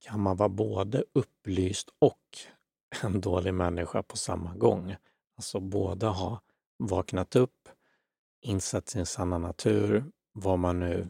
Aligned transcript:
kan 0.00 0.20
man 0.20 0.36
vara 0.36 0.48
både 0.48 1.04
upplyst 1.12 1.88
och 1.98 2.18
en 3.02 3.20
dålig 3.20 3.54
människa 3.54 4.02
på 4.02 4.16
samma 4.16 4.54
gång. 4.54 4.96
Alltså 5.36 5.60
båda 5.60 6.08
ha 6.08 6.42
vaknat 6.78 7.36
upp, 7.36 7.68
insett 8.40 8.88
sin 8.88 9.06
sanna 9.06 9.38
natur, 9.38 10.04
vad 10.32 10.58
man 10.58 10.80
nu... 10.80 11.08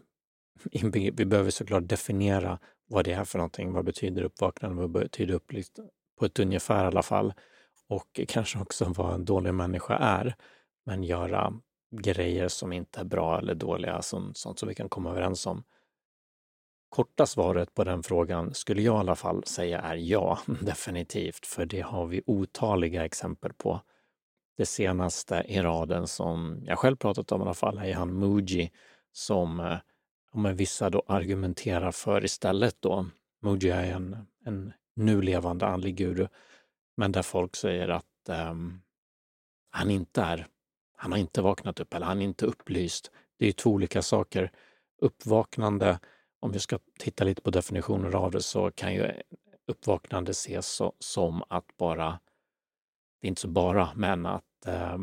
Vi 0.92 1.12
behöver 1.12 1.50
såklart 1.50 1.88
definiera 1.88 2.58
vad 2.86 3.04
det 3.04 3.12
är 3.12 3.24
för 3.24 3.38
någonting. 3.38 3.72
Vad 3.72 3.84
betyder 3.84 4.22
uppvaknande? 4.22 4.80
Vad 4.82 4.90
betyder 4.90 5.34
upplyst? 5.34 5.78
På 6.18 6.24
ett 6.24 6.38
ungefär 6.38 6.84
i 6.84 6.86
alla 6.86 7.02
fall. 7.02 7.34
Och 7.88 8.20
kanske 8.28 8.58
också 8.58 8.92
vad 8.96 9.14
en 9.14 9.24
dålig 9.24 9.54
människa 9.54 9.96
är. 9.96 10.34
Men 10.86 11.04
göra 11.04 11.60
grejer 11.90 12.48
som 12.48 12.72
inte 12.72 13.00
är 13.00 13.04
bra 13.04 13.38
eller 13.38 13.54
dåliga, 13.54 14.02
sånt, 14.02 14.36
sånt 14.36 14.58
som 14.58 14.68
vi 14.68 14.74
kan 14.74 14.88
komma 14.88 15.10
överens 15.10 15.46
om. 15.46 15.64
Korta 16.90 17.26
svaret 17.26 17.74
på 17.74 17.84
den 17.84 18.02
frågan 18.02 18.54
skulle 18.54 18.82
jag 18.82 18.96
i 18.96 18.98
alla 18.98 19.16
fall 19.16 19.44
säga 19.44 19.80
är 19.80 19.96
ja, 19.96 20.38
definitivt, 20.60 21.46
för 21.46 21.66
det 21.66 21.80
har 21.80 22.06
vi 22.06 22.22
otaliga 22.26 23.04
exempel 23.04 23.52
på. 23.52 23.80
Det 24.56 24.66
senaste 24.66 25.44
i 25.48 25.60
raden 25.60 26.06
som 26.06 26.62
jag 26.66 26.78
själv 26.78 26.96
pratat 26.96 27.32
om 27.32 27.40
i 27.40 27.44
alla 27.44 27.54
fall 27.54 27.78
är 27.78 27.94
han 27.94 28.18
Muji 28.18 28.70
som 29.12 29.60
eh, 29.60 29.78
om 30.32 30.56
vissa 30.56 30.90
då 30.90 31.02
argumenterar 31.06 31.92
för 31.92 32.24
istället 32.24 32.76
då. 32.80 33.06
Muji 33.42 33.70
är 33.70 33.92
en, 33.92 34.26
en 34.44 34.72
nu 34.94 35.22
levande 35.22 35.66
andlig 35.66 35.96
guru, 35.96 36.26
men 36.96 37.12
där 37.12 37.22
folk 37.22 37.56
säger 37.56 37.88
att 37.88 38.28
um, 38.50 38.82
han 39.70 39.90
inte 39.90 40.22
är, 40.22 40.46
han 40.96 41.12
har 41.12 41.18
inte 41.18 41.42
vaknat 41.42 41.80
upp 41.80 41.94
eller 41.94 42.06
han 42.06 42.20
är 42.20 42.24
inte 42.24 42.46
upplyst. 42.46 43.10
Det 43.38 43.46
är 43.46 43.52
två 43.52 43.70
olika 43.70 44.02
saker. 44.02 44.52
Uppvaknande 44.98 45.98
om 46.40 46.52
vi 46.52 46.58
ska 46.58 46.78
titta 46.98 47.24
lite 47.24 47.42
på 47.42 47.50
definitioner 47.50 48.14
av 48.14 48.30
det 48.30 48.42
så 48.42 48.70
kan 48.70 48.94
ju 48.94 49.12
uppvaknande 49.66 50.30
ses 50.30 50.66
så, 50.66 50.92
som 50.98 51.42
att 51.48 51.76
bara, 51.76 52.20
det 53.20 53.26
är 53.26 53.28
inte 53.28 53.40
så 53.40 53.48
bara, 53.48 53.90
men 53.96 54.26
att 54.26 54.66
eh, 54.66 54.98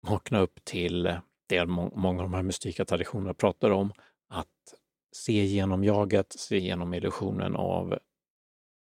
vakna 0.00 0.38
upp 0.38 0.64
till 0.64 1.16
det 1.46 1.66
många 1.66 2.22
av 2.22 2.30
de 2.30 2.34
här 2.34 2.42
mystika 2.42 2.84
traditionerna 2.84 3.34
pratar 3.34 3.70
om, 3.70 3.92
att 4.28 4.74
se 5.12 5.44
genom 5.44 5.84
jaget, 5.84 6.32
se 6.32 6.58
genom 6.58 6.94
illusionen 6.94 7.56
av 7.56 7.98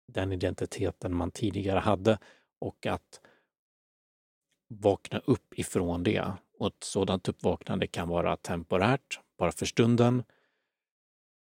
den 0.08 0.32
identiteten 0.32 1.16
man 1.16 1.32
tidigare 1.32 1.80
hade 1.80 2.20
och 2.60 2.86
att 2.86 3.22
vakna 4.68 5.22
upp 5.26 5.60
ifrån 5.60 6.04
det. 6.04 6.34
Och 6.60 6.68
ett 6.68 6.84
sådant 6.84 7.28
uppvaknande 7.28 7.88
kan 7.88 8.10
vara 8.10 8.38
temporärt, 8.38 9.20
bara 9.38 9.52
för 9.52 9.66
stunden, 9.66 10.24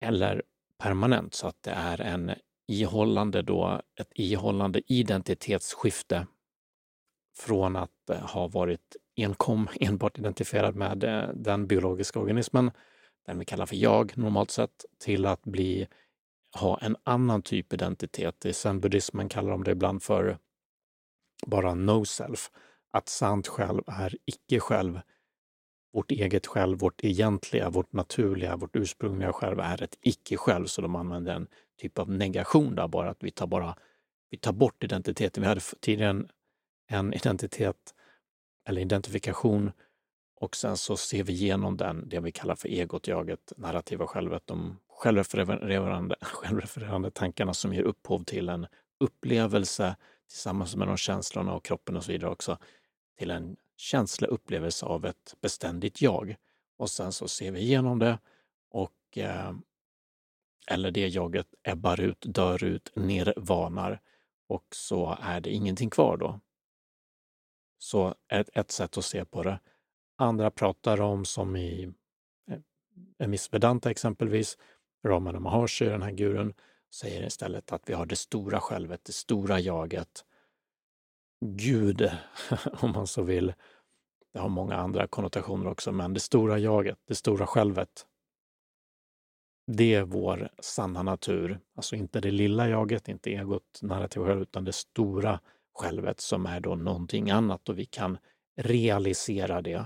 eller 0.02 0.44
permanent 0.80 1.34
så 1.34 1.48
att 1.48 1.64
det 1.64 1.72
är 1.72 2.02
en 2.02 2.32
ihållande 2.68 3.42
då, 3.42 3.82
ett 4.00 4.12
ihållande 4.16 4.82
identitetsskifte 4.88 6.28
från 7.38 7.76
att 7.76 8.10
eh, 8.10 8.20
ha 8.20 8.48
varit 8.48 8.96
enkom, 9.18 9.68
enbart 9.80 10.20
identifierad 10.20 10.76
med 10.76 11.04
eh, 11.04 11.30
den 11.34 11.68
biologiska 11.68 12.20
organismen, 12.20 12.72
den 13.26 13.40
vi 13.40 13.46
kallar 13.46 13.66
för 13.66 13.76
jag 13.76 14.18
normalt 14.18 14.52
sett, 14.52 14.86
till 15.04 15.26
att 15.26 15.44
bli, 15.44 15.88
ha 16.60 16.78
en 16.78 16.96
annan 17.04 17.42
typ 17.42 17.74
identitet. 17.74 18.46
I 18.46 18.54
zen-buddhismen 18.54 19.30
kallar 19.30 19.52
de 19.52 19.64
det 19.64 19.72
ibland 19.72 20.04
för 20.04 20.38
bara 21.48 21.76
no-self, 21.76 22.52
att 22.92 23.10
sant 23.10 23.48
själv 23.48 23.82
är 23.88 24.18
icke-själv 24.26 25.00
vårt 25.94 26.12
eget 26.12 26.48
själv, 26.48 26.80
vårt 26.80 27.04
egentliga, 27.04 27.70
vårt 27.70 27.94
naturliga, 27.94 28.56
vårt 28.56 28.76
ursprungliga 28.76 29.34
själv 29.34 29.60
är 29.60 29.84
ett 29.84 29.98
icke-själv. 30.02 30.66
Så 30.66 30.82
de 30.82 30.96
använder 30.96 31.36
en 31.36 31.48
typ 31.82 32.00
av 32.00 32.12
negation 32.12 32.76
där, 32.76 32.88
bara 32.88 33.10
att 33.10 33.24
vi 33.24 33.32
tar, 33.32 33.48
bara, 33.48 33.76
vi 34.30 34.38
tar 34.38 34.54
bort 34.54 34.84
identiteten. 34.84 35.42
Vi 35.42 35.48
hade 35.48 35.62
tidigare 35.80 36.10
en, 36.10 36.30
en 36.88 37.14
identitet 37.14 37.94
eller 38.68 38.82
identifikation 38.82 39.72
och 40.40 40.56
sen 40.56 40.78
så 40.78 40.98
ser 40.98 41.24
vi 41.24 41.34
igenom 41.34 41.78
den, 41.78 42.10
det 42.10 42.20
vi 42.20 42.32
kallar 42.32 42.56
för 42.56 42.70
egot, 42.70 43.08
jaget, 43.08 43.54
narrativa 43.58 44.08
självet, 44.08 44.48
de 44.48 44.80
självrefererande, 44.90 46.16
självrefererande 46.22 47.12
tankarna 47.12 47.54
som 47.54 47.74
ger 47.74 47.84
upphov 47.84 48.24
till 48.24 48.50
en 48.50 48.68
upplevelse 49.00 49.96
tillsammans 50.30 50.76
med 50.76 50.88
de 50.88 50.98
känslorna 50.98 51.54
och 51.54 51.66
kroppen 51.66 51.98
och 51.98 52.04
så 52.04 52.12
vidare 52.12 52.32
också, 52.32 52.58
till 53.18 53.32
en 53.32 53.58
känsla, 53.80 54.28
upplevelse 54.28 54.86
av 54.86 55.06
ett 55.06 55.36
beständigt 55.42 56.02
jag. 56.02 56.36
Och 56.78 56.90
sen 56.90 57.12
så 57.12 57.28
ser 57.28 57.52
vi 57.52 57.60
igenom 57.60 58.00
det 58.00 58.20
och 58.70 59.18
eh, 59.18 59.54
eller 60.68 60.92
det 60.92 61.08
jaget 61.08 61.48
ebbar 61.64 62.02
ut, 62.02 62.26
dör 62.28 62.64
ut, 62.64 62.92
nirvanar 62.96 64.02
och 64.48 64.66
så 64.72 65.18
är 65.22 65.42
det 65.42 65.50
ingenting 65.50 65.90
kvar 65.90 66.18
då. 66.18 66.40
Så 67.78 68.16
ett, 68.28 68.50
ett 68.54 68.72
sätt 68.72 68.98
att 68.98 69.06
se 69.06 69.26
på 69.26 69.44
det. 69.44 69.60
Andra 70.16 70.52
pratar 70.52 71.02
om, 71.02 71.26
som 71.26 71.56
i 71.56 71.94
eh, 73.20 73.28
Miss 73.28 73.54
Vedanta 73.54 73.92
exempelvis, 73.92 74.58
Ramana 75.06 75.40
Maharshi, 75.40 75.86
den 75.86 76.02
här 76.02 76.12
gurun, 76.12 76.54
säger 76.94 77.28
istället 77.28 77.72
att 77.72 77.90
vi 77.90 77.94
har 77.94 78.06
det 78.06 78.16
stora 78.16 78.60
självet, 78.60 79.04
det 79.04 79.14
stora 79.14 79.60
jaget 79.60 80.26
Gud, 81.42 82.12
om 82.82 82.92
man 82.92 83.08
så 83.08 83.24
vill. 83.24 83.54
Det 84.34 84.40
har 84.40 84.50
många 84.50 84.76
andra 84.76 85.08
konnotationer 85.08 85.68
också, 85.68 85.92
men 85.92 86.14
det 86.14 86.20
stora 86.20 86.58
jaget, 86.58 87.00
det 87.06 87.16
stora 87.16 87.48
självet. 87.48 88.06
Det 89.68 89.94
är 89.94 90.04
vår 90.04 90.50
sanna 90.60 91.04
natur, 91.04 91.60
alltså 91.76 91.96
inte 91.96 92.20
det 92.20 92.32
lilla 92.32 92.70
jaget, 92.70 93.08
inte 93.08 93.30
egot, 93.30 93.80
narrativa 93.82 94.26
själv, 94.26 94.42
utan 94.42 94.66
det 94.66 94.74
stora 94.74 95.40
självet 95.74 96.20
som 96.20 96.46
är 96.46 96.60
då 96.60 96.76
någonting 96.76 97.30
annat 97.30 97.70
och 97.70 97.80
vi 97.80 97.86
kan 97.86 98.18
realisera 98.58 99.62
det. 99.62 99.86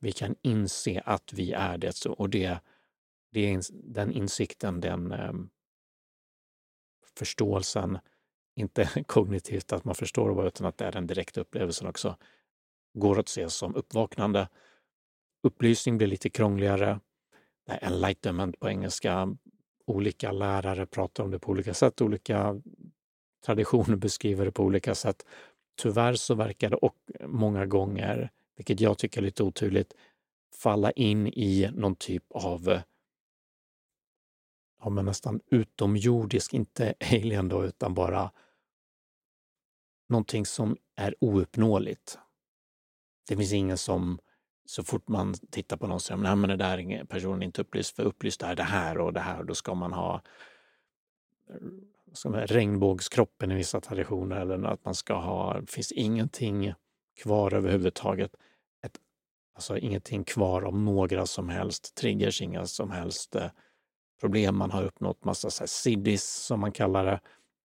Vi 0.00 0.12
kan 0.12 0.34
inse 0.42 1.02
att 1.04 1.32
vi 1.32 1.52
är 1.52 1.78
det 1.78 2.06
och 2.06 2.30
det, 2.30 2.58
det 3.32 3.60
den 3.72 4.12
insikten, 4.12 4.80
den 4.80 5.12
ehm, 5.12 5.50
förståelsen 7.18 7.98
inte 8.60 9.04
kognitivt 9.06 9.72
att 9.72 9.84
man 9.84 9.94
förstår 9.94 10.30
vad, 10.30 10.46
utan 10.46 10.66
att 10.66 10.78
det 10.78 10.84
är 10.84 10.92
den 10.92 11.06
direkta 11.06 11.40
upplevelsen 11.40 11.88
också, 11.88 12.16
går 12.94 13.18
att 13.18 13.28
se 13.28 13.50
som 13.50 13.74
uppvaknande. 13.74 14.48
Upplysning 15.42 15.98
blir 15.98 16.06
lite 16.06 16.30
krångligare. 16.30 17.00
Det 17.66 17.72
enlightenment 17.72 18.60
på 18.60 18.68
engelska. 18.68 19.36
Olika 19.86 20.32
lärare 20.32 20.86
pratar 20.86 21.24
om 21.24 21.30
det 21.30 21.38
på 21.38 21.50
olika 21.50 21.74
sätt. 21.74 22.00
Olika 22.00 22.60
traditioner 23.46 23.96
beskriver 23.96 24.44
det 24.44 24.52
på 24.52 24.62
olika 24.62 24.94
sätt. 24.94 25.26
Tyvärr 25.82 26.14
så 26.14 26.34
verkar 26.34 26.70
det 26.70 26.76
och 26.76 26.96
många 27.26 27.66
gånger, 27.66 28.30
vilket 28.56 28.80
jag 28.80 28.98
tycker 28.98 29.20
är 29.20 29.24
lite 29.24 29.42
otydligt, 29.42 29.94
falla 30.54 30.90
in 30.90 31.26
i 31.26 31.70
någon 31.74 31.96
typ 31.96 32.24
av 32.32 32.80
ja, 34.82 34.90
men 34.90 35.04
nästan 35.04 35.40
utomjordisk, 35.50 36.54
inte 36.54 36.94
alien 37.12 37.48
då, 37.48 37.64
utan 37.64 37.94
bara 37.94 38.30
någonting 40.10 40.46
som 40.46 40.76
är 40.96 41.14
ouppnåeligt. 41.20 42.18
Det 43.28 43.36
finns 43.36 43.52
ingen 43.52 43.78
som, 43.78 44.18
så 44.64 44.84
fort 44.84 45.08
man 45.08 45.34
tittar 45.50 45.76
på 45.76 45.86
någon, 45.86 46.00
säger 46.00 46.24
att 46.24 46.48
det 46.48 46.56
där 46.56 46.78
är 46.78 47.04
personen 47.04 47.42
inte 47.42 47.60
upplyst, 47.60 47.96
för 47.96 48.02
upplyst 48.02 48.42
är 48.42 48.54
det 48.54 48.62
här 48.62 48.98
och 48.98 49.12
det 49.12 49.20
här, 49.20 49.44
då 49.44 49.54
ska 49.54 49.74
man 49.74 49.92
ha 49.92 50.22
som 52.12 52.34
regnbågskroppen 52.34 53.50
i 53.50 53.54
vissa 53.54 53.80
traditioner 53.80 54.40
eller 54.40 54.64
att 54.64 54.84
man 54.84 54.94
ska 54.94 55.14
ha, 55.14 55.60
det 55.60 55.70
finns 55.70 55.92
ingenting 55.92 56.74
kvar 57.22 57.54
överhuvudtaget. 57.54 58.34
Ett, 58.82 58.98
alltså 59.54 59.78
ingenting 59.78 60.24
kvar 60.24 60.64
om 60.64 60.84
några 60.84 61.26
som 61.26 61.48
helst 61.48 61.94
triggers, 61.94 62.42
inga 62.42 62.66
som 62.66 62.90
helst 62.90 63.36
eh, 63.36 63.50
problem. 64.20 64.56
Man 64.56 64.70
har 64.70 64.84
uppnått 64.84 65.24
massa 65.24 65.50
siddis 65.50 66.24
som 66.24 66.60
man 66.60 66.72
kallar 66.72 67.04
det, 67.04 67.20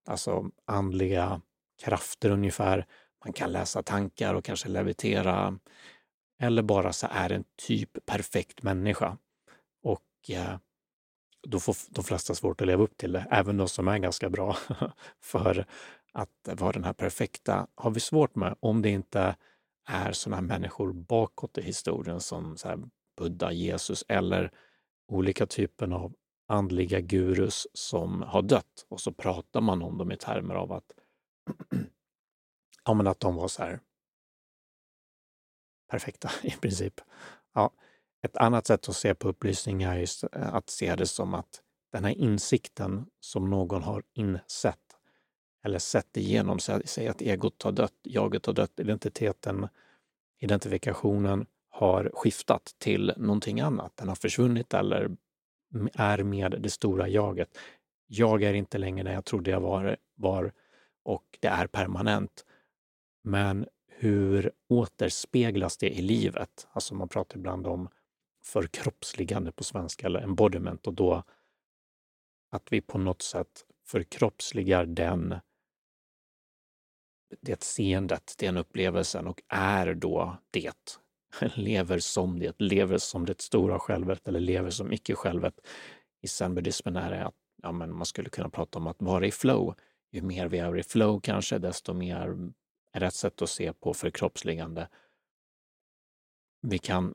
alltså 0.06 0.50
andliga 0.64 1.40
krafter 1.84 2.30
ungefär. 2.30 2.86
Man 3.24 3.32
kan 3.32 3.52
läsa 3.52 3.82
tankar 3.82 4.34
och 4.34 4.44
kanske 4.44 4.68
levitera. 4.68 5.58
Eller 6.40 6.62
bara 6.62 6.92
så 6.92 7.06
är 7.10 7.32
en 7.32 7.44
typ 7.56 8.06
perfekt 8.06 8.62
människa. 8.62 9.18
Och 9.82 10.30
eh, 10.30 10.58
då 11.48 11.60
får 11.60 11.76
de 11.88 12.04
flesta 12.04 12.34
svårt 12.34 12.60
att 12.60 12.66
leva 12.66 12.82
upp 12.82 12.96
till 12.96 13.12
det, 13.12 13.26
även 13.30 13.56
de 13.56 13.68
som 13.68 13.88
är 13.88 13.98
ganska 13.98 14.30
bra. 14.30 14.56
För 15.22 15.66
att 16.12 16.60
vara 16.60 16.72
den 16.72 16.84
här 16.84 16.92
perfekta 16.92 17.66
har 17.74 17.90
vi 17.90 18.00
svårt 18.00 18.34
med 18.34 18.56
om 18.60 18.82
det 18.82 18.90
inte 18.90 19.36
är 19.88 20.12
sådana 20.12 20.42
människor 20.42 20.92
bakåt 20.92 21.58
i 21.58 21.62
historien 21.62 22.20
som 22.20 22.56
så 22.56 22.88
Buddha, 23.16 23.52
Jesus 23.52 24.04
eller 24.08 24.50
olika 25.08 25.46
typer 25.46 25.92
av 25.92 26.14
andliga 26.48 27.00
gurus 27.00 27.66
som 27.72 28.22
har 28.22 28.42
dött. 28.42 28.86
Och 28.88 29.00
så 29.00 29.12
pratar 29.12 29.60
man 29.60 29.82
om 29.82 29.98
dem 29.98 30.12
i 30.12 30.16
termer 30.16 30.54
av 30.54 30.72
att 30.72 30.92
ja, 32.84 32.94
men 32.94 33.06
att 33.06 33.20
de 33.20 33.34
var 33.36 33.48
så 33.48 33.62
här 33.62 33.80
perfekta 35.90 36.30
i 36.42 36.50
princip. 36.50 37.00
Ja. 37.54 37.70
Ett 38.22 38.36
annat 38.36 38.66
sätt 38.66 38.88
att 38.88 38.96
se 38.96 39.14
på 39.14 39.28
upplysning 39.28 39.82
är 39.82 39.98
just 39.98 40.24
eh, 40.24 40.54
att 40.54 40.70
se 40.70 40.96
det 40.96 41.06
som 41.06 41.34
att 41.34 41.62
den 41.92 42.04
här 42.04 42.12
insikten 42.12 43.06
som 43.20 43.50
någon 43.50 43.82
har 43.82 44.02
insett 44.14 44.78
eller 45.64 45.78
sett 45.78 46.16
igenom, 46.16 46.58
säg 46.58 47.08
att 47.08 47.22
egot 47.22 47.62
har 47.62 47.72
dött, 47.72 47.94
jaget 48.02 48.46
har 48.46 48.52
dött, 48.52 48.80
identiteten, 48.80 49.68
identifikationen 50.38 51.46
har 51.68 52.10
skiftat 52.14 52.74
till 52.78 53.12
någonting 53.16 53.60
annat. 53.60 53.96
Den 53.96 54.08
har 54.08 54.14
försvunnit 54.14 54.74
eller 54.74 55.16
är 55.94 56.22
med 56.22 56.56
det 56.60 56.70
stora 56.70 57.08
jaget. 57.08 57.58
Jag 58.06 58.42
är 58.42 58.54
inte 58.54 58.78
längre 58.78 59.04
den 59.04 59.14
jag 59.14 59.24
trodde 59.24 59.50
jag 59.50 59.60
var, 59.60 59.96
var 60.14 60.52
och 61.06 61.38
det 61.40 61.48
är 61.48 61.66
permanent. 61.66 62.44
Men 63.22 63.66
hur 63.88 64.52
återspeglas 64.68 65.76
det 65.76 65.88
i 65.90 66.02
livet? 66.02 66.68
Alltså 66.72 66.94
man 66.94 67.08
pratar 67.08 67.36
ibland 67.36 67.66
om 67.66 67.88
förkroppsligande 68.44 69.52
på 69.52 69.64
svenska, 69.64 70.06
eller 70.06 70.20
embodiment, 70.20 70.86
och 70.86 70.94
då 70.94 71.22
att 72.50 72.72
vi 72.72 72.80
på 72.80 72.98
något 72.98 73.22
sätt 73.22 73.64
förkroppsligar 73.84 74.86
den, 74.86 75.34
det 77.40 77.62
seendet, 77.62 78.34
den 78.38 78.56
upplevelsen 78.56 79.26
och 79.26 79.42
är 79.48 79.94
då 79.94 80.36
det. 80.50 80.98
Lever 81.54 81.98
som 81.98 82.38
det, 82.38 82.60
lever 82.60 82.98
som 82.98 83.26
det 83.26 83.40
stora 83.40 83.78
självet 83.78 84.28
eller 84.28 84.40
lever 84.40 84.70
som 84.70 84.92
icke-självet. 84.92 85.60
I 86.22 86.28
zen-buddhismen 86.28 86.96
är 86.96 87.10
det 87.10 87.24
att 87.24 87.34
ja, 87.62 87.72
men 87.72 87.96
man 87.96 88.06
skulle 88.06 88.30
kunna 88.30 88.48
prata 88.48 88.78
om 88.78 88.86
att 88.86 89.02
vara 89.02 89.26
i 89.26 89.30
flow. 89.30 89.74
Ju 90.10 90.22
mer 90.22 90.48
vi 90.48 90.58
är 90.58 90.78
i 90.78 90.82
flow 90.82 91.20
kanske, 91.20 91.58
desto 91.58 91.94
mer 91.94 92.36
är 92.92 93.00
rätt 93.00 93.14
sätt 93.14 93.42
att 93.42 93.50
se 93.50 93.72
på 93.72 93.94
förkroppsligande. 93.94 94.88
Vi 96.62 96.78
kan 96.78 97.14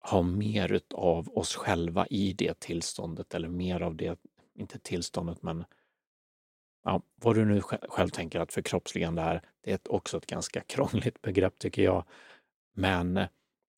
ha 0.00 0.22
mer 0.22 0.80
av 0.94 1.38
oss 1.38 1.54
själva 1.54 2.06
i 2.06 2.32
det 2.32 2.60
tillståndet 2.60 3.34
eller 3.34 3.48
mer 3.48 3.80
av 3.80 3.96
det, 3.96 4.18
inte 4.54 4.78
tillståndet, 4.78 5.42
men 5.42 5.64
ja, 6.84 7.02
vad 7.14 7.34
du 7.34 7.44
nu 7.44 7.60
själv 7.60 8.08
tänker 8.08 8.40
att 8.40 8.52
förkroppsligande 8.52 9.22
är. 9.22 9.42
Det 9.60 9.72
är 9.72 9.92
också 9.92 10.16
ett 10.16 10.26
ganska 10.26 10.60
krångligt 10.66 11.22
begrepp 11.22 11.58
tycker 11.58 11.82
jag. 11.82 12.04
Men 12.74 13.20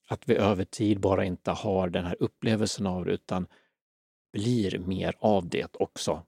att 0.08 0.28
vi 0.28 0.36
över 0.36 0.64
tid 0.64 1.00
bara 1.00 1.24
inte 1.24 1.50
har 1.50 1.88
den 1.88 2.04
här 2.04 2.16
upplevelsen 2.20 2.86
av 2.86 3.04
det 3.04 3.12
utan 3.12 3.46
blir 4.32 4.78
mer 4.78 5.16
av 5.18 5.48
det 5.48 5.76
också. 5.76 6.26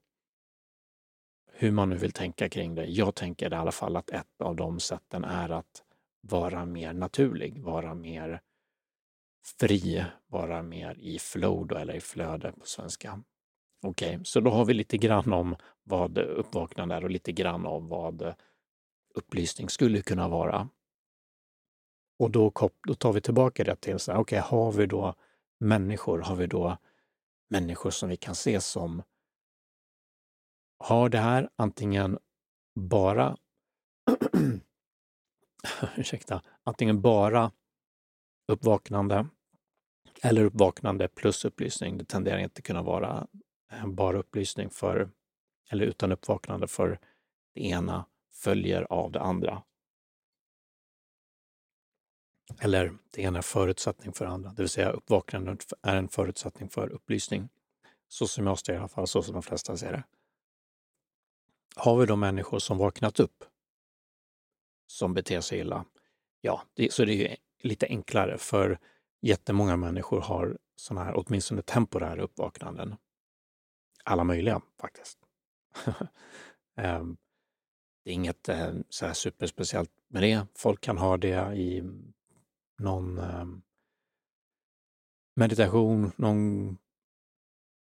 Hur 1.61 1.73
man 1.73 1.91
nu 1.91 1.97
vill 1.97 2.13
tänka 2.13 2.49
kring 2.49 2.75
det. 2.75 2.85
Jag 2.85 3.15
tänker 3.15 3.53
i 3.53 3.57
alla 3.57 3.73
fall 3.73 3.97
att 3.97 4.11
ett 4.11 4.41
av 4.41 4.57
de 4.57 4.81
sätten 4.81 5.25
är 5.25 5.49
att 5.49 5.83
vara 6.21 6.65
mer 6.65 6.93
naturlig, 6.93 7.63
vara 7.63 7.95
mer 7.95 8.41
fri, 9.61 10.05
vara 10.27 10.63
mer 10.63 10.99
i 10.99 11.19
flow 11.19 11.67
då, 11.67 11.77
eller 11.77 11.95
i 11.95 12.01
flöde 12.01 12.53
på 12.53 12.67
svenska. 12.67 13.23
Okej, 13.83 14.09
okay, 14.09 14.25
så 14.25 14.41
då 14.41 14.51
har 14.51 14.65
vi 14.65 14.75
lite 14.75 14.97
grann 14.97 15.33
om 15.33 15.57
vad 15.83 16.19
uppvaknande 16.19 16.95
är 16.95 17.05
och 17.05 17.11
lite 17.11 17.33
grann 17.33 17.67
om 17.67 17.89
vad 17.89 18.35
upplysning 19.15 19.69
skulle 19.69 20.03
kunna 20.03 20.29
vara. 20.29 20.69
Och 22.19 22.31
då, 22.31 22.53
då 22.87 22.95
tar 22.95 23.13
vi 23.13 23.21
tillbaka 23.21 23.65
det 23.65 23.77
till, 23.77 23.95
okej, 23.95 24.17
okay, 24.19 24.39
har 24.39 24.73
vi 24.73 24.87
då 24.87 25.15
människor, 25.61 26.19
har 26.19 26.37
vi 26.37 26.47
då 26.47 26.77
människor 27.51 27.91
som 27.91 28.09
vi 28.09 28.17
kan 28.17 28.35
se 28.35 28.61
som 28.61 29.03
har 30.79 31.09
det 31.09 31.19
här 31.19 31.51
antingen 31.57 32.19
bara 32.75 33.37
ursäkta, 35.97 36.43
antingen 36.65 37.01
bara 37.01 37.53
uppvaknande 38.49 39.29
eller 40.23 40.45
uppvaknande 40.45 41.09
plus 41.09 41.45
upplysning. 41.45 41.99
Det 41.99 42.05
tenderar 42.05 42.39
inte 42.39 42.63
kunna 42.63 42.83
vara 42.83 43.27
eh, 43.73 43.87
bara 43.87 44.19
upplysning 44.19 44.71
för, 44.71 45.11
eller 45.71 45.85
utan 45.87 46.13
uppvaknande 46.13 46.67
för 46.67 47.01
det 47.55 47.61
ena 47.61 48.07
följer 48.33 48.83
av 48.93 49.13
det 49.13 49.21
andra. 49.21 49.63
Eller 52.61 52.99
det 53.11 53.23
ena 53.23 53.39
är 53.39 53.43
förutsättning 53.43 54.13
för 54.13 54.25
det 54.25 54.31
andra, 54.31 54.51
det 54.51 54.63
vill 54.63 54.69
säga 54.69 54.91
uppvaknandet 54.91 55.73
är 55.83 55.97
en 55.97 56.09
förutsättning 56.09 56.69
för 56.69 56.89
upplysning. 56.89 57.49
Så 58.09 58.27
som 58.27 58.47
jag 58.47 58.59
ser 58.59 58.73
det 58.73 58.77
i 58.77 58.79
alla 58.79 58.89
fall, 58.89 59.07
så 59.07 59.23
som 59.23 59.35
de 59.35 59.43
flesta 59.43 59.77
ser 59.77 59.93
det. 59.93 60.05
Har 61.79 61.97
vi 61.97 62.07
då 62.07 62.17
människor 62.17 62.59
som 62.59 62.79
vaknat 62.79 63.21
upp, 63.21 63.45
som 64.87 65.15
beter 65.15 65.41
sig 65.41 65.59
illa, 65.59 65.85
ja, 66.41 66.63
det, 66.75 66.93
så 66.93 67.05
det 67.05 67.13
är 67.13 67.31
ju 67.31 67.37
lite 67.63 67.87
enklare 67.87 68.39
för 68.39 68.79
jättemånga 69.21 69.77
människor 69.77 70.21
har 70.21 70.59
sådana 70.77 71.05
här 71.05 71.15
åtminstone 71.17 71.63
temporära 71.63 72.23
uppvaknanden. 72.23 72.97
Alla 74.05 74.25
möjliga 74.25 74.61
faktiskt. 74.81 75.19
Ehm, 76.77 77.17
det 78.05 78.11
är 78.11 78.15
inget 78.15 78.49
eh, 78.49 78.75
så 78.89 79.07
här 79.07 79.13
superspeciellt 79.13 79.91
med 80.09 80.23
det. 80.23 80.47
Folk 80.55 80.81
kan 80.81 80.99
ha 80.99 81.17
det 81.17 81.57
i 81.57 81.83
någon 82.79 83.19
ehm, 83.19 83.63
meditation, 85.37 86.13
någon 86.17 86.79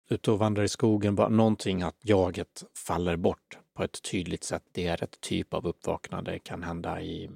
ute 0.08 0.30
och 0.30 0.38
vandrar 0.38 0.62
i 0.64 0.68
skogen, 0.68 1.14
bara 1.14 1.28
någonting 1.28 1.82
att 1.82 1.96
jaget 2.00 2.64
faller 2.74 3.16
bort 3.16 3.58
på 3.82 3.86
ett 3.86 4.02
tydligt 4.02 4.44
sätt. 4.44 4.62
Det 4.72 4.86
är 4.86 5.02
ett 5.02 5.20
typ 5.20 5.54
av 5.54 5.66
uppvaknande. 5.66 6.30
Det 6.30 6.38
kan 6.38 6.62
hända 6.62 7.00
i 7.00 7.30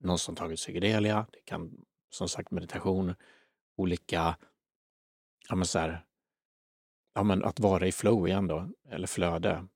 någon 0.00 0.18
som 0.18 0.36
tagit 0.36 0.58
psykedelia. 0.58 1.26
Det 1.32 1.44
kan 1.44 1.84
som 2.10 2.28
sagt 2.28 2.50
meditation, 2.50 3.14
olika, 3.76 4.36
ja 5.48 5.54
men 5.54 5.66
så 5.66 5.78
här, 5.78 6.04
ja 7.14 7.22
men 7.22 7.44
att 7.44 7.60
vara 7.60 7.86
i 7.86 7.92
flow 7.92 8.28
igen 8.28 8.46
då, 8.46 8.70
eller 8.88 9.06
flöde. 9.06 9.66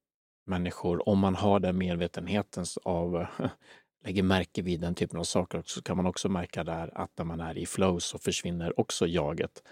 Människor, 0.44 1.08
om 1.08 1.18
man 1.18 1.34
har 1.34 1.60
den 1.60 1.78
medvetenheten 1.78 2.64
av, 2.84 3.26
lägger 4.04 4.22
märke 4.22 4.62
vid 4.62 4.80
den 4.80 4.94
typen 4.94 5.18
av 5.18 5.24
saker 5.24 5.62
så 5.66 5.82
kan 5.82 5.96
man 5.96 6.06
också 6.06 6.28
märka 6.28 6.64
där 6.64 6.98
att 6.98 7.18
när 7.18 7.24
man 7.24 7.40
är 7.40 7.58
i 7.58 7.66
flow 7.66 7.98
så 7.98 8.18
försvinner 8.18 8.80
också 8.80 9.06
jaget. 9.06 9.62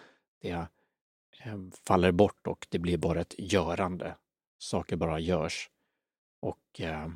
Det 0.40 0.50
eh, 0.50 1.58
faller 1.86 2.12
bort 2.12 2.46
och 2.46 2.66
det 2.70 2.78
blir 2.78 2.98
bara 2.98 3.20
ett 3.20 3.34
görande. 3.38 4.16
Saker 4.58 4.96
bara 4.96 5.20
görs. 5.20 5.70
Och 6.44 6.80
eh, 6.80 7.08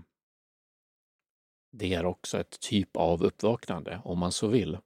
det 1.71 1.95
är 1.95 2.07
också 2.07 2.39
ett 2.41 2.61
typ 2.61 2.97
av 2.97 3.23
uppvaknande, 3.23 4.01
om 4.05 4.19
man 4.19 4.33
så 4.33 4.49
vill. 4.49 4.79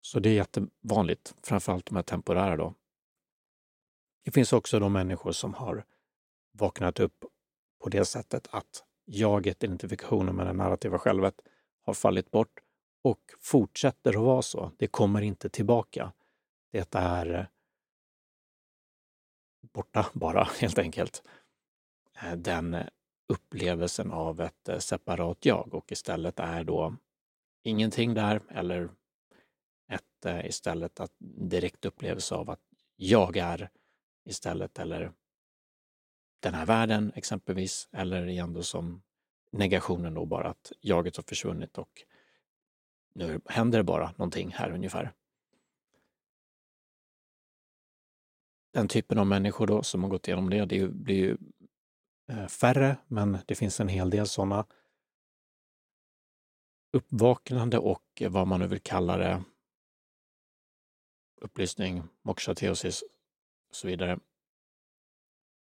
Så 0.00 0.20
det 0.20 0.28
är 0.28 0.34
jättevanligt, 0.34 1.34
framförallt 1.42 1.86
de 1.86 1.96
här 1.96 2.02
temporära 2.02 2.56
då. 2.56 2.74
Det 4.24 4.30
finns 4.30 4.52
också 4.52 4.78
de 4.78 4.92
människor 4.92 5.32
som 5.32 5.54
har 5.54 5.84
vaknat 6.52 7.00
upp 7.00 7.24
på 7.82 7.88
det 7.88 8.04
sättet 8.04 8.48
att 8.50 8.84
jaget, 9.04 9.64
identifikationen 9.64 10.36
med 10.36 10.46
det 10.46 10.52
narrativa 10.52 10.98
självet, 10.98 11.40
har 11.82 11.94
fallit 11.94 12.30
bort 12.30 12.60
och 13.02 13.20
fortsätter 13.40 14.10
att 14.10 14.24
vara 14.24 14.42
så. 14.42 14.72
Det 14.78 14.86
kommer 14.86 15.22
inte 15.22 15.48
tillbaka. 15.48 16.12
Det 16.70 16.94
är 16.94 17.48
borta 19.72 20.06
bara, 20.12 20.44
helt 20.60 20.78
enkelt. 20.78 21.22
Eh, 22.22 22.36
den 22.36 22.76
upplevelsen 23.28 24.10
av 24.10 24.40
ett 24.40 24.68
eh, 24.68 24.78
separat 24.78 25.46
jag 25.46 25.74
och 25.74 25.92
istället 25.92 26.38
är 26.38 26.64
då 26.64 26.96
ingenting 27.62 28.14
där 28.14 28.42
eller 28.50 28.90
ett, 29.88 30.24
eh, 30.24 30.46
istället 30.46 31.00
att 31.00 31.12
direkt 31.18 31.84
upplevelse 31.84 32.34
av 32.34 32.50
att 32.50 32.60
jag 32.96 33.36
är 33.36 33.70
istället 34.24 34.78
eller 34.78 35.12
den 36.40 36.54
här 36.54 36.66
världen 36.66 37.12
exempelvis 37.14 37.88
eller 37.92 38.26
igen 38.26 38.52
då 38.52 38.62
som 38.62 39.02
negationen 39.52 40.14
då 40.14 40.26
bara 40.26 40.48
att 40.48 40.72
jaget 40.80 41.16
har 41.16 41.24
försvunnit 41.24 41.78
och 41.78 42.02
nu 43.14 43.40
händer 43.46 43.78
det 43.78 43.84
bara 43.84 44.10
någonting 44.10 44.50
här 44.50 44.70
ungefär. 44.70 45.12
Den 48.72 48.88
typen 48.88 49.18
av 49.18 49.26
människor 49.26 49.66
då 49.66 49.82
som 49.82 50.02
har 50.02 50.10
gått 50.10 50.28
igenom 50.28 50.50
det, 50.50 50.64
det 50.64 50.88
blir 50.88 51.16
ju 51.16 51.36
Eh, 52.30 52.46
färre, 52.46 52.96
men 53.06 53.38
det 53.46 53.54
finns 53.54 53.80
en 53.80 53.88
hel 53.88 54.10
del 54.10 54.26
sådana. 54.26 54.66
Uppvaknande 56.92 57.78
och 57.78 58.22
vad 58.28 58.46
man 58.46 58.60
nu 58.60 58.66
vill 58.66 58.80
kalla 58.80 59.16
det, 59.16 59.44
upplysning, 61.40 62.02
moksha, 62.22 62.54
teosis 62.54 63.02
och 63.68 63.74
så 63.74 63.86
vidare, 63.86 64.18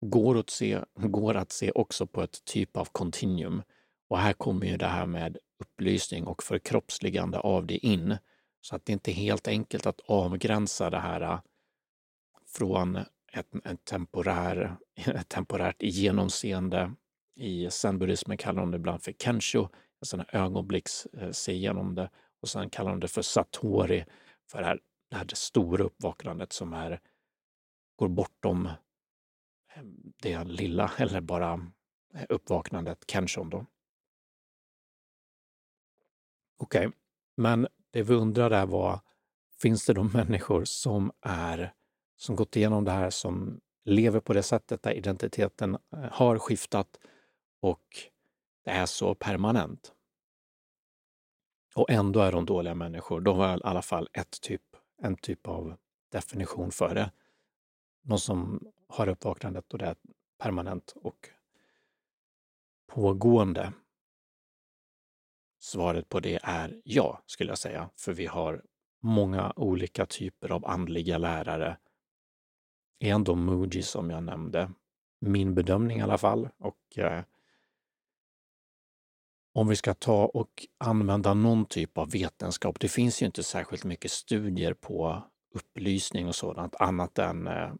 går 0.01 0.39
att, 0.39 0.51
se, 0.51 0.81
går 0.95 1.35
att 1.35 1.53
se 1.53 1.71
också 1.71 2.07
på 2.07 2.23
ett 2.23 2.45
typ 2.45 2.77
av 2.77 2.85
kontinuum. 2.85 3.63
Och 4.09 4.19
här 4.19 4.33
kommer 4.33 4.67
ju 4.67 4.77
det 4.77 4.87
här 4.87 5.07
med 5.07 5.39
upplysning 5.59 6.27
och 6.27 6.43
förkroppsligande 6.43 7.39
av 7.39 7.67
det 7.67 7.87
in. 7.87 8.17
Så 8.61 8.77
att 8.77 8.85
det 8.85 8.93
inte 8.93 9.11
är 9.11 9.15
helt 9.15 9.49
enkelt 9.49 9.87
att 9.87 10.01
avgränsa 10.01 10.91
det 10.91 11.01
här 11.01 11.21
eh, 11.21 11.41
från 12.47 12.99
ett, 13.37 13.67
ett, 13.67 13.85
temporär, 13.85 14.77
ett 14.95 15.29
temporärt 15.29 15.83
genomseende. 15.83 16.93
I 17.35 17.71
zenbuddismen 17.71 18.37
kallar 18.37 18.61
de 18.61 18.71
det 18.71 18.77
ibland 18.77 19.03
för 19.03 19.13
kensho, 19.13 19.69
en 20.01 20.07
sån 20.07 20.21
här 20.21 20.37
ögonblicks 20.37 21.07
eh, 21.07 21.31
se 21.31 21.53
igenom 21.53 21.95
det. 21.95 22.11
Och 22.41 22.49
sen 22.49 22.71
kallar 22.71 22.91
de 22.91 23.01
det 23.01 23.09
för 23.09 23.23
satori, 23.23 24.05
för 24.51 24.59
det 24.59 24.67
här, 24.67 24.81
det 25.11 25.17
här 25.17 25.25
det 25.25 25.37
stora 25.37 25.85
uppvaknandet 25.85 26.53
som 26.53 26.73
är 26.73 27.01
går 27.97 28.09
bortom 28.09 28.69
ehm, 29.75 30.13
det 30.23 30.45
lilla 30.45 30.93
eller 30.99 31.21
bara 31.21 31.53
eh, 32.15 32.27
uppvaknandet, 32.29 33.05
Kenshon 33.11 33.51
då. 33.51 33.67
Okej, 36.59 36.87
okay. 36.87 36.99
men 37.37 37.69
det 37.91 38.03
vi 38.03 38.15
undrar 38.15 38.67
var, 38.67 39.01
finns 39.63 39.87
det 39.87 39.93
då 39.93 40.03
människor 40.03 40.65
som 40.65 41.13
är, 41.21 41.73
som 42.17 42.37
gått 42.37 42.57
igenom 42.57 42.85
det 42.85 42.91
här, 42.91 43.11
som 43.11 43.61
lever 43.85 44.21
på 44.21 44.33
det 44.33 44.43
sättet 44.43 44.83
där 44.83 44.93
identiteten 44.93 45.75
eh, 45.75 46.13
har 46.13 46.39
skiftat 46.39 47.01
och 47.61 47.83
det 48.65 48.71
är 48.71 48.87
så 48.87 49.15
permanent? 49.15 49.93
Och 51.75 51.91
ändå 51.91 52.21
är 52.21 52.33
de 52.33 52.47
dåliga 52.47 52.75
människor. 52.75 53.21
De 53.21 53.39
har 53.39 53.59
i 53.59 53.61
alla 53.65 53.83
fall 53.83 54.09
ett 54.13 54.41
typ, 54.41 54.63
en 55.03 55.17
typ 55.17 55.47
av 55.47 55.77
definition 56.13 56.71
för 56.71 56.95
det. 56.95 57.13
Någon 58.03 58.21
som 58.21 58.67
har 58.89 59.09
uppvaknandet 59.09 59.73
och 59.73 59.79
det 59.79 59.87
är 59.87 59.97
permanent 60.39 60.93
och 60.97 61.31
pågående. 62.87 63.73
Svaret 65.59 66.09
på 66.09 66.21
det 66.21 66.39
är 66.43 66.81
ja, 66.85 67.23
skulle 67.27 67.51
jag 67.51 67.59
säga, 67.59 67.91
för 67.97 68.13
vi 68.13 68.27
har 68.27 68.63
många 69.03 69.53
olika 69.57 70.07
typer 70.07 70.53
av 70.53 70.67
andliga 70.67 71.19
lärare 71.19 71.77
är 72.99 73.15
ändå 73.15 73.35
Muji 73.35 73.83
som 73.83 74.11
jag 74.11 74.23
nämnde, 74.23 74.71
min 75.21 75.55
bedömning 75.55 75.99
i 75.99 76.03
alla 76.03 76.19
fall, 76.19 76.49
och 76.59 76.99
eh, 76.99 77.23
om 79.55 79.69
vi 79.69 79.77
ska 79.77 79.95
ta 79.95 80.25
och 80.25 80.67
använda 80.79 81.35
någon 81.35 81.65
typ 81.65 81.99
av 81.99 82.11
vetenskap. 82.11 82.81
Det 82.81 82.89
finns 82.89 83.23
ju 83.23 83.27
inte 83.27 83.43
särskilt 83.43 83.85
mycket 83.85 84.11
studier 84.11 84.75
på 84.75 85.23
upplysning 85.55 86.29
och 86.29 86.35
sådant 86.35 86.75
annat 86.75 87.19
än 87.19 87.47
eh, 87.47 87.73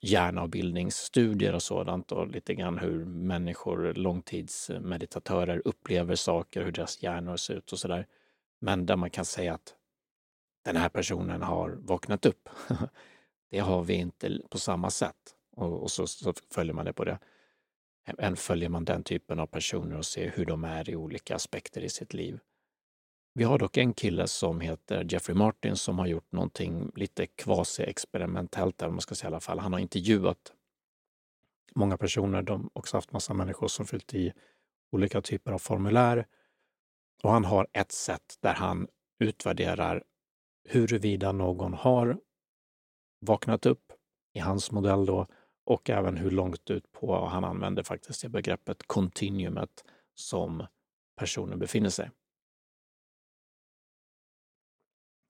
hjärnavbildningsstudier 0.00 1.54
och 1.54 1.62
sådant 1.62 2.12
och 2.12 2.28
lite 2.28 2.54
grann 2.54 2.78
hur 2.78 3.04
människor, 3.04 3.94
långtidsmeditatörer 3.94 5.62
upplever 5.64 6.14
saker, 6.14 6.64
hur 6.64 6.72
deras 6.72 7.02
hjärnor 7.02 7.36
ser 7.36 7.54
ut 7.54 7.72
och 7.72 7.78
sådär. 7.78 8.06
Men 8.60 8.86
där 8.86 8.96
man 8.96 9.10
kan 9.10 9.24
säga 9.24 9.54
att 9.54 9.74
den 10.64 10.76
här 10.76 10.88
personen 10.88 11.42
har 11.42 11.70
vaknat 11.70 12.26
upp. 12.26 12.48
det 13.54 13.60
har 13.60 13.82
vi 13.82 13.94
inte 13.94 14.40
på 14.50 14.58
samma 14.58 14.90
sätt. 14.90 15.34
Och, 15.56 15.82
och 15.82 15.90
så, 15.90 16.06
så, 16.06 16.34
följer 16.50 16.74
man 16.74 16.84
det 16.84 16.92
på 16.92 17.04
det. 17.04 17.18
Än 18.18 18.36
följer 18.36 18.68
man 18.68 18.84
den 18.84 19.02
typen 19.02 19.40
av 19.40 19.46
personer 19.46 19.96
och 19.96 20.06
ser 20.06 20.30
hur 20.30 20.46
de 20.46 20.64
är 20.64 20.90
i 20.90 20.96
olika 20.96 21.34
aspekter 21.34 21.80
i 21.80 21.88
sitt 21.88 22.14
liv. 22.14 22.38
Vi 23.34 23.44
har 23.44 23.58
dock 23.58 23.76
en 23.76 23.92
kille 23.92 24.26
som 24.26 24.60
heter 24.60 25.06
Jeffrey 25.08 25.36
Martin 25.36 25.76
som 25.76 25.98
har 25.98 26.06
gjort 26.06 26.32
någonting 26.32 26.92
lite 26.94 27.26
kvasi-experimentellt 27.26 28.78
där, 28.78 28.88
man 28.88 29.00
ska 29.00 29.14
säga 29.14 29.28
i 29.28 29.32
alla 29.32 29.40
fall. 29.40 29.58
Han 29.58 29.72
har 29.72 29.80
intervjuat 29.80 30.52
många 31.74 31.96
personer, 31.96 32.42
de 32.42 32.62
har 32.62 32.70
också 32.72 32.96
haft 32.96 33.12
massa 33.12 33.34
människor 33.34 33.68
som 33.68 33.86
fyllt 33.86 34.14
i 34.14 34.32
olika 34.92 35.20
typer 35.22 35.52
av 35.52 35.58
formulär. 35.58 36.26
Och 37.22 37.30
han 37.30 37.44
har 37.44 37.66
ett 37.72 37.92
sätt 37.92 38.38
där 38.40 38.54
han 38.54 38.88
utvärderar 39.18 40.02
huruvida 40.68 41.32
någon 41.32 41.74
har 41.74 42.18
vaknat 43.24 43.66
upp 43.66 43.92
i 44.32 44.38
hans 44.38 44.70
modell 44.70 45.06
då 45.06 45.26
och 45.64 45.90
även 45.90 46.16
hur 46.16 46.30
långt 46.30 46.70
ut 46.70 46.92
på, 46.92 47.26
han 47.26 47.44
använder 47.44 47.82
faktiskt 47.82 48.22
det 48.22 48.28
begreppet, 48.28 48.86
kontinuumet 48.86 49.84
som 50.14 50.66
personen 51.16 51.58
befinner 51.58 51.90
sig. 51.90 52.10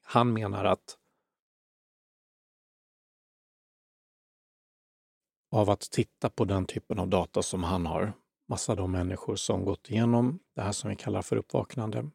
Han 0.02 0.32
menar 0.32 0.64
att 0.64 0.98
av 5.50 5.70
att 5.70 5.80
titta 5.80 6.30
på 6.30 6.44
den 6.44 6.66
typen 6.66 6.98
av 6.98 7.08
data 7.08 7.42
som 7.42 7.64
han 7.64 7.86
har, 7.86 8.12
massa 8.48 8.72
av 8.72 8.76
de 8.76 8.92
människor 8.92 9.36
som 9.36 9.64
gått 9.64 9.90
igenom 9.90 10.40
det 10.54 10.62
här 10.62 10.72
som 10.72 10.90
vi 10.90 10.96
kallar 10.96 11.22
för 11.22 11.36
uppvaknande. 11.36 12.10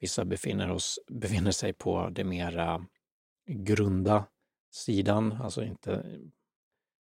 Vissa 0.00 0.24
befinner, 0.24 0.70
oss, 0.70 0.98
befinner 1.08 1.50
sig 1.50 1.72
på 1.72 2.08
det 2.08 2.24
mera 2.24 2.86
grunda 3.46 4.24
sidan, 4.74 5.32
alltså 5.32 5.64
inte 5.64 6.20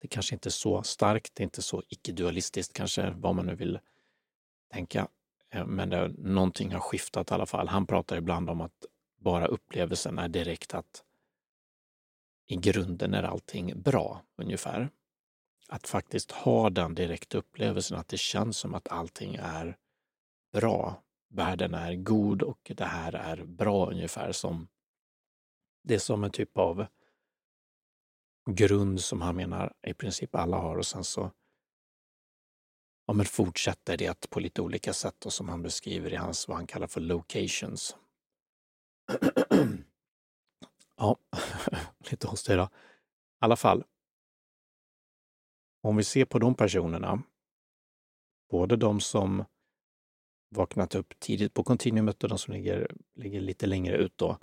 det 0.01 0.07
kanske 0.07 0.35
inte 0.35 0.49
är 0.49 0.51
så 0.51 0.83
starkt, 0.83 1.35
det 1.35 1.41
är 1.41 1.45
inte 1.45 1.61
så 1.61 1.83
icke-dualistiskt 1.87 2.73
kanske, 2.73 3.13
vad 3.17 3.35
man 3.35 3.45
nu 3.45 3.55
vill 3.55 3.79
tänka. 4.71 5.07
Eh, 5.49 5.65
men 5.65 5.89
det, 5.89 6.07
någonting 6.17 6.71
har 6.71 6.79
skiftat 6.79 7.31
i 7.31 7.33
alla 7.33 7.45
fall. 7.45 7.67
Han 7.67 7.87
pratar 7.87 8.17
ibland 8.17 8.49
om 8.49 8.61
att 8.61 8.85
bara 9.17 9.45
upplevelsen 9.45 10.19
är 10.19 10.27
direkt 10.27 10.73
att 10.73 11.03
i 12.45 12.55
grunden 12.55 13.13
är 13.13 13.23
allting 13.23 13.81
bra, 13.81 14.21
ungefär. 14.35 14.89
Att 15.67 15.87
faktiskt 15.87 16.31
ha 16.31 16.69
den 16.69 16.95
direkta 16.95 17.37
upplevelsen 17.37 17.97
att 17.97 18.07
det 18.07 18.19
känns 18.19 18.57
som 18.57 18.75
att 18.75 18.87
allting 18.87 19.35
är 19.35 19.77
bra. 20.53 21.03
Världen 21.29 21.73
är 21.73 21.95
god 21.95 22.41
och 22.41 22.71
det 22.75 22.85
här 22.85 23.15
är 23.15 23.43
bra, 23.43 23.91
ungefär 23.91 24.31
som 24.31 24.67
det 25.83 25.95
är 25.95 25.99
som 25.99 26.23
en 26.23 26.31
typ 26.31 26.57
av 26.57 26.85
grund 28.55 29.01
som 29.01 29.21
han 29.21 29.35
menar 29.35 29.73
i 29.87 29.93
princip 29.93 30.35
alla 30.35 30.57
har 30.57 30.75
och 30.75 30.85
sen 30.85 31.03
så 31.03 31.31
ja, 33.09 33.13
men 33.13 33.25
fortsätter 33.25 33.97
det 33.97 34.29
på 34.29 34.39
lite 34.39 34.61
olika 34.61 34.93
sätt 34.93 35.25
och 35.25 35.33
som 35.33 35.49
han 35.49 35.61
beskriver 35.61 36.13
i 36.13 36.15
hans, 36.15 36.47
vad 36.47 36.57
han 36.57 36.67
kallar 36.67 36.87
för 36.87 37.01
locations. 37.01 37.97
ja, 40.97 41.17
lite 42.11 42.27
hostig 42.27 42.53
idag. 42.53 42.69
I 42.73 42.75
alla 43.39 43.55
fall. 43.55 43.83
Om 45.81 45.95
vi 45.95 46.03
ser 46.03 46.25
på 46.25 46.39
de 46.39 46.55
personerna, 46.55 47.23
både 48.49 48.75
de 48.75 48.99
som 48.99 49.45
vaknat 50.49 50.95
upp 50.95 51.19
tidigt 51.19 51.53
på 51.53 51.63
kontinuumet 51.63 52.23
och 52.23 52.29
de 52.29 52.37
som 52.37 52.53
ligger, 52.53 52.91
ligger 53.15 53.41
lite 53.41 53.67
längre 53.67 53.97
ut 53.97 54.17
då. 54.17 54.37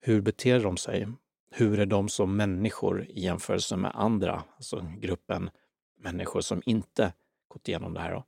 Hur 0.00 0.20
beter 0.20 0.60
de 0.60 0.76
sig? 0.76 1.08
Hur 1.54 1.78
är 1.78 1.86
de 1.86 2.08
som 2.08 2.36
människor 2.36 3.04
i 3.04 3.20
jämförelse 3.20 3.76
med 3.76 3.92
andra, 3.94 4.44
alltså 4.56 4.86
gruppen 4.98 5.50
människor 5.96 6.40
som 6.40 6.62
inte 6.66 7.12
gått 7.48 7.68
igenom 7.68 7.94
det 7.94 8.00
här. 8.00 8.12
Då. 8.12 8.24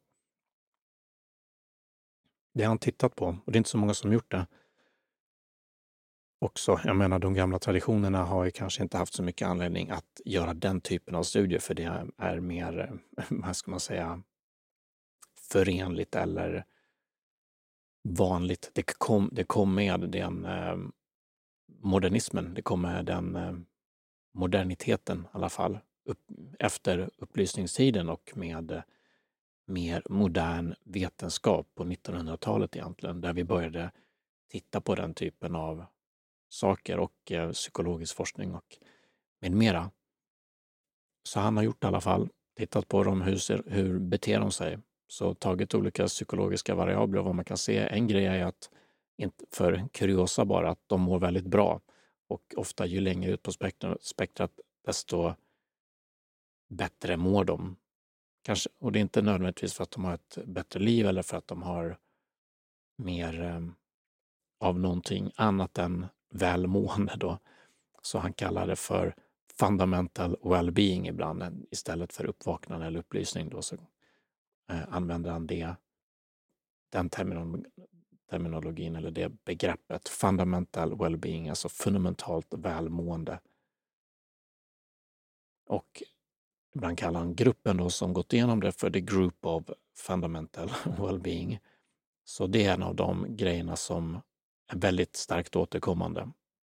Det 2.54 2.62
har 2.62 2.68
han 2.68 2.78
tittat 2.78 3.16
på 3.16 3.26
och 3.26 3.52
det 3.52 3.56
är 3.56 3.58
inte 3.58 3.70
så 3.70 3.78
många 3.78 3.94
som 3.94 4.12
gjort 4.12 4.30
det. 4.30 4.46
Också, 6.38 6.80
jag 6.84 6.96
menar 6.96 7.18
de 7.18 7.34
gamla 7.34 7.58
traditionerna 7.58 8.24
har 8.24 8.44
ju 8.44 8.50
kanske 8.50 8.82
inte 8.82 8.98
haft 8.98 9.14
så 9.14 9.22
mycket 9.22 9.48
anledning 9.48 9.90
att 9.90 10.20
göra 10.24 10.54
den 10.54 10.80
typen 10.80 11.14
av 11.14 11.22
studier 11.22 11.58
för 11.58 11.74
det 11.74 12.06
är 12.18 12.40
mer, 12.40 12.98
vad 13.28 13.56
ska 13.56 13.70
man 13.70 13.80
säga, 13.80 14.22
förenligt 15.50 16.14
eller 16.14 16.64
vanligt. 18.08 18.70
Det 18.74 18.82
kom, 18.82 19.30
det 19.32 19.44
kom 19.44 19.74
med 19.74 20.00
den 20.00 20.44
ehm, 20.44 20.92
modernismen. 21.84 22.54
Det 22.54 22.62
kommer 22.62 23.02
den 23.02 23.36
eh, 23.36 23.54
moderniteten 24.34 25.18
i 25.18 25.28
alla 25.32 25.48
fall 25.48 25.78
upp, 26.04 26.20
efter 26.58 27.10
upplysningstiden 27.16 28.08
och 28.08 28.32
med 28.34 28.70
eh, 28.70 28.82
mer 29.66 30.02
modern 30.10 30.74
vetenskap 30.84 31.68
på 31.74 31.84
1900-talet 31.84 32.76
egentligen, 32.76 33.20
där 33.20 33.32
vi 33.32 33.44
började 33.44 33.90
titta 34.50 34.80
på 34.80 34.94
den 34.94 35.14
typen 35.14 35.54
av 35.54 35.84
saker 36.48 36.98
och 36.98 37.32
eh, 37.32 37.50
psykologisk 37.50 38.16
forskning 38.16 38.54
och 38.54 38.78
med 39.40 39.52
mera. 39.52 39.90
Så 41.28 41.40
han 41.40 41.56
har 41.56 41.64
gjort 41.64 41.84
i 41.84 41.86
alla 41.86 42.00
fall, 42.00 42.28
tittat 42.56 42.88
på 42.88 43.04
dem, 43.04 43.22
hur, 43.22 43.36
ser, 43.36 43.62
hur 43.66 43.98
beter 43.98 44.40
de 44.40 44.50
sig? 44.50 44.78
Så 45.08 45.34
tagit 45.34 45.74
olika 45.74 46.06
psykologiska 46.06 46.74
variabler 46.74 47.18
och 47.18 47.24
vad 47.24 47.34
man 47.34 47.44
kan 47.44 47.56
se. 47.56 47.78
En 47.78 48.08
grej 48.08 48.26
är 48.26 48.44
att 48.44 48.70
för 49.50 49.88
kuriosa 49.92 50.44
bara, 50.44 50.70
att 50.70 50.82
de 50.86 51.00
mår 51.00 51.18
väldigt 51.18 51.46
bra. 51.46 51.80
Och 52.28 52.54
ofta 52.56 52.86
ju 52.86 53.00
längre 53.00 53.30
ut 53.30 53.42
på 53.42 53.52
spektrat, 54.00 54.50
desto 54.84 55.34
bättre 56.68 57.16
mår 57.16 57.44
de. 57.44 57.76
Kanske, 58.42 58.70
och 58.78 58.92
det 58.92 58.98
är 58.98 59.00
inte 59.00 59.22
nödvändigtvis 59.22 59.74
för 59.74 59.82
att 59.82 59.90
de 59.90 60.04
har 60.04 60.14
ett 60.14 60.38
bättre 60.46 60.80
liv 60.80 61.06
eller 61.06 61.22
för 61.22 61.36
att 61.36 61.48
de 61.48 61.62
har 61.62 61.98
mer 62.96 63.42
eh, 63.42 63.60
av 64.60 64.80
någonting 64.80 65.30
annat 65.36 65.78
än 65.78 66.06
välmående 66.30 67.16
då. 67.16 67.38
Så 68.02 68.18
han 68.18 68.32
kallar 68.32 68.66
det 68.66 68.76
för 68.76 69.14
fundamental 69.58 70.36
well-being 70.42 71.08
ibland 71.08 71.66
istället 71.70 72.12
för 72.12 72.24
uppvaknande 72.24 72.86
eller 72.86 72.98
upplysning. 72.98 73.48
Då, 73.48 73.62
så 73.62 73.76
eh, 74.70 74.94
använder 74.94 75.30
han 75.30 75.46
det, 75.46 75.74
den 76.92 77.10
terminologin 77.10 77.66
terminologin 78.30 78.96
eller 78.96 79.10
det 79.10 79.44
begreppet, 79.44 80.08
fundamental 80.08 80.92
well-being, 80.92 81.48
alltså 81.48 81.68
fundamentalt 81.68 82.46
välmående. 82.50 83.40
Och 85.66 86.02
ibland 86.74 86.98
kallar 86.98 87.20
han 87.20 87.34
gruppen 87.34 87.76
då 87.76 87.90
som 87.90 88.12
gått 88.12 88.32
igenom 88.32 88.60
det 88.60 88.72
för 88.72 88.90
the 88.90 89.00
group 89.00 89.46
of 89.46 89.64
fundamental 89.96 90.68
well-being. 90.84 91.58
Så 92.24 92.46
det 92.46 92.64
är 92.64 92.74
en 92.74 92.82
av 92.82 92.94
de 92.94 93.36
grejerna 93.36 93.76
som 93.76 94.20
är 94.72 94.78
väldigt 94.78 95.16
starkt 95.16 95.56
återkommande, 95.56 96.30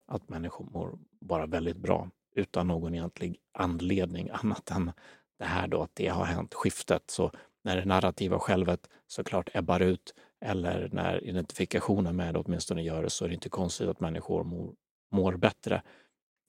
att 0.07 0.29
människor 0.29 0.65
mår 0.71 0.99
bara 1.19 1.45
väldigt 1.45 1.77
bra 1.77 2.09
utan 2.35 2.67
någon 2.67 2.95
egentlig 2.95 3.37
anledning 3.51 4.29
annat 4.33 4.71
än 4.71 4.91
det 5.39 5.45
här 5.45 5.67
då 5.67 5.81
att 5.81 5.95
det 5.95 6.07
har 6.07 6.25
hänt, 6.25 6.53
skiftet. 6.53 7.09
Så 7.09 7.31
när 7.63 7.75
det 7.75 7.85
narrativa 7.85 8.39
självet 8.39 8.89
såklart 9.07 9.49
ebbar 9.53 9.79
ut 9.79 10.13
eller 10.41 10.89
när 10.91 11.23
identifikationen 11.23 12.15
med 12.15 12.33
det 12.33 12.39
åtminstone 12.39 12.83
gör 12.83 13.03
det 13.03 13.09
så 13.09 13.25
är 13.25 13.29
det 13.29 13.35
inte 13.35 13.49
konstigt 13.49 13.87
att 13.87 13.99
människor 13.99 14.43
mår, 14.43 14.73
mår 15.11 15.37
bättre 15.37 15.81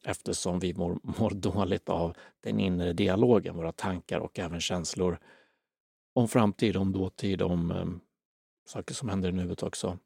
eftersom 0.04 0.58
vi 0.58 0.74
mår, 0.74 0.98
mår 1.20 1.30
dåligt 1.30 1.88
av 1.88 2.16
den 2.40 2.60
inre 2.60 2.92
dialogen, 2.92 3.56
våra 3.56 3.72
tankar 3.72 4.20
och 4.20 4.38
även 4.38 4.60
känslor 4.60 5.18
om 6.14 6.28
framtid, 6.28 6.76
om 6.76 6.92
dåtid, 6.92 7.42
om 7.42 7.70
um, 7.70 8.00
saker 8.66 8.94
som 8.94 9.08
händer 9.08 9.28
i 9.28 9.32
nuet 9.32 9.62
också. 9.62 9.98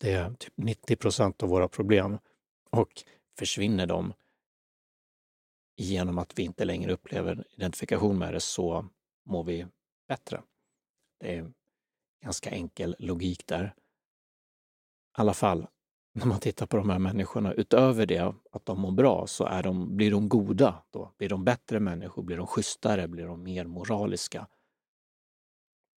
Det 0.00 0.12
är 0.12 0.34
typ 0.34 0.52
90 0.56 0.96
procent 0.96 1.42
av 1.42 1.48
våra 1.48 1.68
problem. 1.68 2.18
Och 2.70 3.04
försvinner 3.38 3.86
de 3.86 4.12
genom 5.76 6.18
att 6.18 6.38
vi 6.38 6.42
inte 6.42 6.64
längre 6.64 6.92
upplever 6.92 7.44
identifikation 7.50 8.18
med 8.18 8.34
det 8.34 8.40
så 8.40 8.88
mår 9.26 9.44
vi 9.44 9.66
bättre. 10.08 10.42
Det 11.20 11.36
är 11.36 11.52
ganska 12.22 12.50
enkel 12.50 12.96
logik 12.98 13.46
där. 13.46 13.64
I 13.64 15.20
alla 15.20 15.34
fall, 15.34 15.66
när 16.12 16.26
man 16.26 16.40
tittar 16.40 16.66
på 16.66 16.76
de 16.76 16.90
här 16.90 16.98
människorna, 16.98 17.52
utöver 17.52 18.06
det 18.06 18.34
att 18.52 18.66
de 18.66 18.80
mår 18.80 18.92
bra 18.92 19.26
så 19.26 19.44
är 19.44 19.62
de, 19.62 19.96
blir 19.96 20.10
de 20.10 20.28
goda 20.28 20.82
då. 20.90 21.14
Blir 21.18 21.28
de 21.28 21.44
bättre 21.44 21.80
människor? 21.80 22.22
Blir 22.22 22.36
de 22.36 22.46
schysstare? 22.46 23.08
Blir 23.08 23.26
de 23.26 23.42
mer 23.42 23.66
moraliska? 23.66 24.46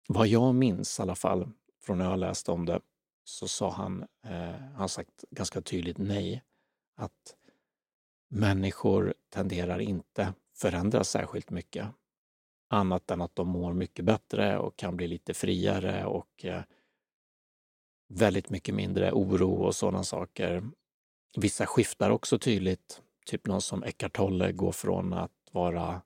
Vad 0.08 0.26
jag 0.26 0.54
minns 0.54 0.98
i 0.98 1.02
alla 1.02 1.14
fall 1.14 1.50
från 1.82 1.98
när 1.98 2.10
jag 2.10 2.18
läste 2.18 2.52
om 2.52 2.66
det 2.66 2.80
så 3.24 3.48
sa 3.48 3.70
han, 3.70 4.02
eh, 4.26 4.60
han 4.74 4.88
sagt 4.88 5.24
ganska 5.30 5.60
tydligt 5.60 5.98
nej. 5.98 6.42
Att 6.96 7.36
människor 8.28 9.14
tenderar 9.28 9.78
inte 9.78 10.34
förändras 10.54 11.08
särskilt 11.08 11.50
mycket. 11.50 11.88
Annat 12.68 13.10
än 13.10 13.20
att 13.20 13.36
de 13.36 13.48
mår 13.48 13.72
mycket 13.72 14.04
bättre 14.04 14.58
och 14.58 14.76
kan 14.76 14.96
bli 14.96 15.08
lite 15.08 15.34
friare 15.34 16.06
och 16.06 16.44
eh, 16.44 16.62
väldigt 18.08 18.50
mycket 18.50 18.74
mindre 18.74 19.12
oro 19.12 19.52
och 19.52 19.74
sådana 19.74 20.04
saker. 20.04 20.70
Vissa 21.36 21.66
skiftar 21.66 22.10
också 22.10 22.38
tydligt. 22.38 23.02
Typ 23.26 23.46
någon 23.46 23.62
som 23.62 23.84
Eckart 23.84 24.16
Tolle 24.16 24.52
går 24.52 24.72
från 24.72 25.12
att 25.12 25.32
vara 25.52 26.02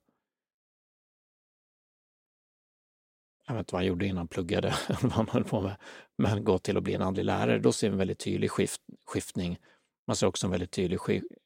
jag 3.47 3.53
vet 3.53 3.59
inte 3.59 3.73
vad 3.73 3.79
han 3.79 3.87
gjorde 3.87 4.05
innan 4.05 4.17
han 4.17 4.27
pluggade, 4.27 4.73
vad 5.01 5.11
han 5.11 5.29
höll 5.29 5.43
på 5.43 5.61
med, 5.61 5.75
men 6.17 6.43
gå 6.43 6.57
till 6.57 6.77
att 6.77 6.83
bli 6.83 6.93
en 6.93 7.01
andlig 7.01 7.25
lärare. 7.25 7.59
Då 7.59 7.71
ser 7.71 7.89
vi 7.89 7.91
en 7.91 7.97
väldigt 7.97 8.19
tydlig 8.19 8.51
skift, 8.51 8.81
skiftning. 9.05 9.59
Man 10.07 10.15
ser 10.15 10.27
också 10.27 10.47
en 10.47 10.51
väldigt 10.51 10.71
tydlig, 10.71 10.99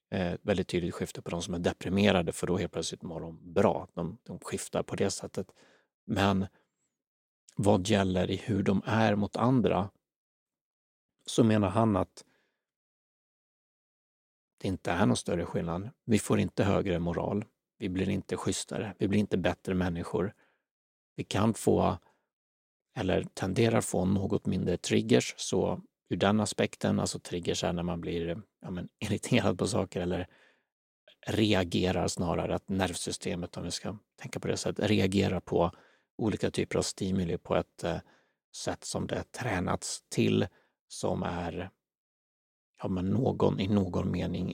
eh, 0.10 0.34
väldigt 0.42 0.68
tydligt 0.68 0.94
skifte 0.94 1.22
på 1.22 1.30
de 1.30 1.42
som 1.42 1.54
är 1.54 1.60
deprimerade, 1.60 2.32
för 2.32 2.48
då 2.48 2.58
helt 2.58 2.72
plötsligt 2.72 3.02
mår 3.02 3.22
de 3.22 3.54
bra. 3.54 3.88
De, 3.94 4.18
de 4.24 4.40
skiftar 4.40 4.84
på 4.84 4.96
det 4.96 5.12
sättet. 5.12 5.52
Men 6.06 6.48
vad 7.56 7.88
gäller 7.88 8.32
i 8.32 8.36
hur 8.36 8.64
de 8.64 8.82
är 8.86 9.16
mot 9.16 9.36
andra 9.36 9.90
så 11.26 11.44
menar 11.44 11.70
han 11.70 11.96
att 11.96 12.24
det 14.58 14.68
inte 14.68 14.92
är 14.92 15.06
någon 15.06 15.18
större 15.18 15.46
skillnad. 15.46 15.90
Vi 16.06 16.20
får 16.20 16.40
inte 16.40 16.64
högre 16.64 17.00
moral. 17.00 17.46
Vi 17.78 17.90
blir 17.90 18.10
inte 18.10 18.38
schysstare. 18.38 18.96
Vi 18.98 19.08
blir 19.08 19.20
inte 19.20 19.38
bättre 19.38 19.74
människor 19.74 20.34
vi 21.18 21.24
kan 21.24 21.54
få, 21.54 21.98
eller 22.96 23.24
tenderar 23.24 23.82
få, 23.82 24.06
något 24.06 24.46
mindre 24.46 24.78
triggers. 24.78 25.34
Så 25.38 25.82
ur 26.10 26.18
den 26.18 26.40
aspekten, 26.40 27.00
alltså 27.00 27.20
triggers 27.20 27.64
är 27.64 27.74
när 27.74 27.84
man 27.84 28.02
blir 28.02 28.42
ja, 28.62 28.72
men, 28.72 28.90
irriterad 29.00 29.60
på 29.60 29.68
saker 29.68 30.02
eller 30.02 30.28
reagerar 31.28 32.08
snarare, 32.08 32.56
att 32.56 32.70
nervsystemet, 32.70 33.58
om 33.58 33.64
vi 33.64 33.72
ska 33.72 33.98
tänka 34.22 34.40
på 34.40 34.48
det 34.48 34.58
sättet, 34.58 34.90
reagerar 34.90 35.40
på 35.40 35.72
olika 36.18 36.52
typer 36.52 36.78
av 36.78 36.82
stimuli 36.82 37.38
på 37.38 37.56
ett 37.56 37.84
eh, 37.84 37.98
sätt 38.56 38.84
som 38.84 39.08
det 39.08 39.32
tränats 39.32 40.04
till, 40.10 40.48
som 40.88 41.24
är 41.24 41.70
ja, 42.82 42.88
men 42.88 43.10
någon, 43.10 43.60
i 43.60 43.68
någon 43.68 44.12
mening 44.12 44.54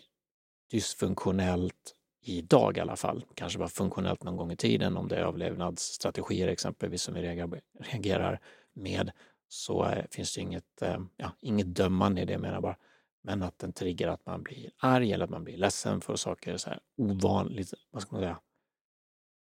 dysfunktionellt 0.72 1.96
idag 2.22 2.78
i 2.78 2.80
alla 2.80 2.96
fall. 2.96 3.26
Kanske 3.36 3.60
var 3.60 3.68
funktionellt 3.68 4.24
någon 4.24 4.38
gång 4.38 4.52
i 4.52 4.56
tiden 4.56 4.98
om 4.98 5.08
det 5.08 5.16
är 5.16 5.20
överlevnadsstrategier 5.20 6.48
exempelvis 6.48 7.02
som 7.02 7.14
vi 7.14 7.22
reagerar 7.22 8.40
med 8.74 9.12
så 9.54 9.86
eh, 9.86 10.06
finns 10.12 10.36
det 10.36 10.42
inget, 10.42 10.82
eh, 10.82 11.02
ja, 11.18 11.32
inget 11.42 11.76
dömande 11.76 12.22
i 12.22 12.26
det 12.26 12.38
menar 12.38 12.62
bara. 12.62 12.78
Men 13.22 13.44
att 13.44 13.60
den 13.60 13.74
triggar 13.74 14.08
att 14.08 14.26
man 14.26 14.44
blir 14.44 14.72
arg 14.78 15.14
eller 15.14 15.24
att 15.24 15.32
man 15.32 15.44
blir 15.44 15.58
ledsen 15.58 16.02
för 16.02 16.16
saker 16.16 16.58
så 16.58 16.70
här 16.70 16.80
ovanligt, 16.98 17.74
vad 17.92 18.02
ska 18.02 18.16
man 18.16 18.22
säga, 18.22 18.40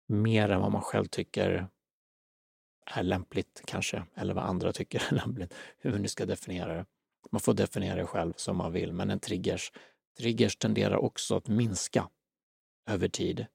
mer 0.08 0.50
än 0.50 0.62
vad 0.62 0.72
man 0.72 0.82
själv 0.82 1.06
tycker 1.06 1.68
är 2.86 3.04
lämpligt 3.04 3.62
kanske, 3.66 4.04
eller 4.16 4.34
vad 4.34 4.44
andra 4.44 4.74
tycker 4.74 5.04
är 5.10 5.16
lämpligt, 5.26 5.54
hur 5.78 5.92
man 5.92 6.02
nu 6.02 6.08
ska 6.08 6.26
definiera 6.26 6.74
det. 6.74 6.86
Man 7.32 7.42
får 7.42 7.54
definiera 7.54 7.96
det 7.96 8.06
själv 8.06 8.34
som 8.36 8.58
man 8.58 8.72
vill, 8.72 8.94
men 8.94 9.10
en 9.10 9.20
triggers, 9.20 9.72
triggers 10.18 10.56
tenderar 10.56 10.98
också 10.98 11.36
att 11.36 11.48
minska 11.48 12.10
över 12.90 13.08
tid. 13.08 13.46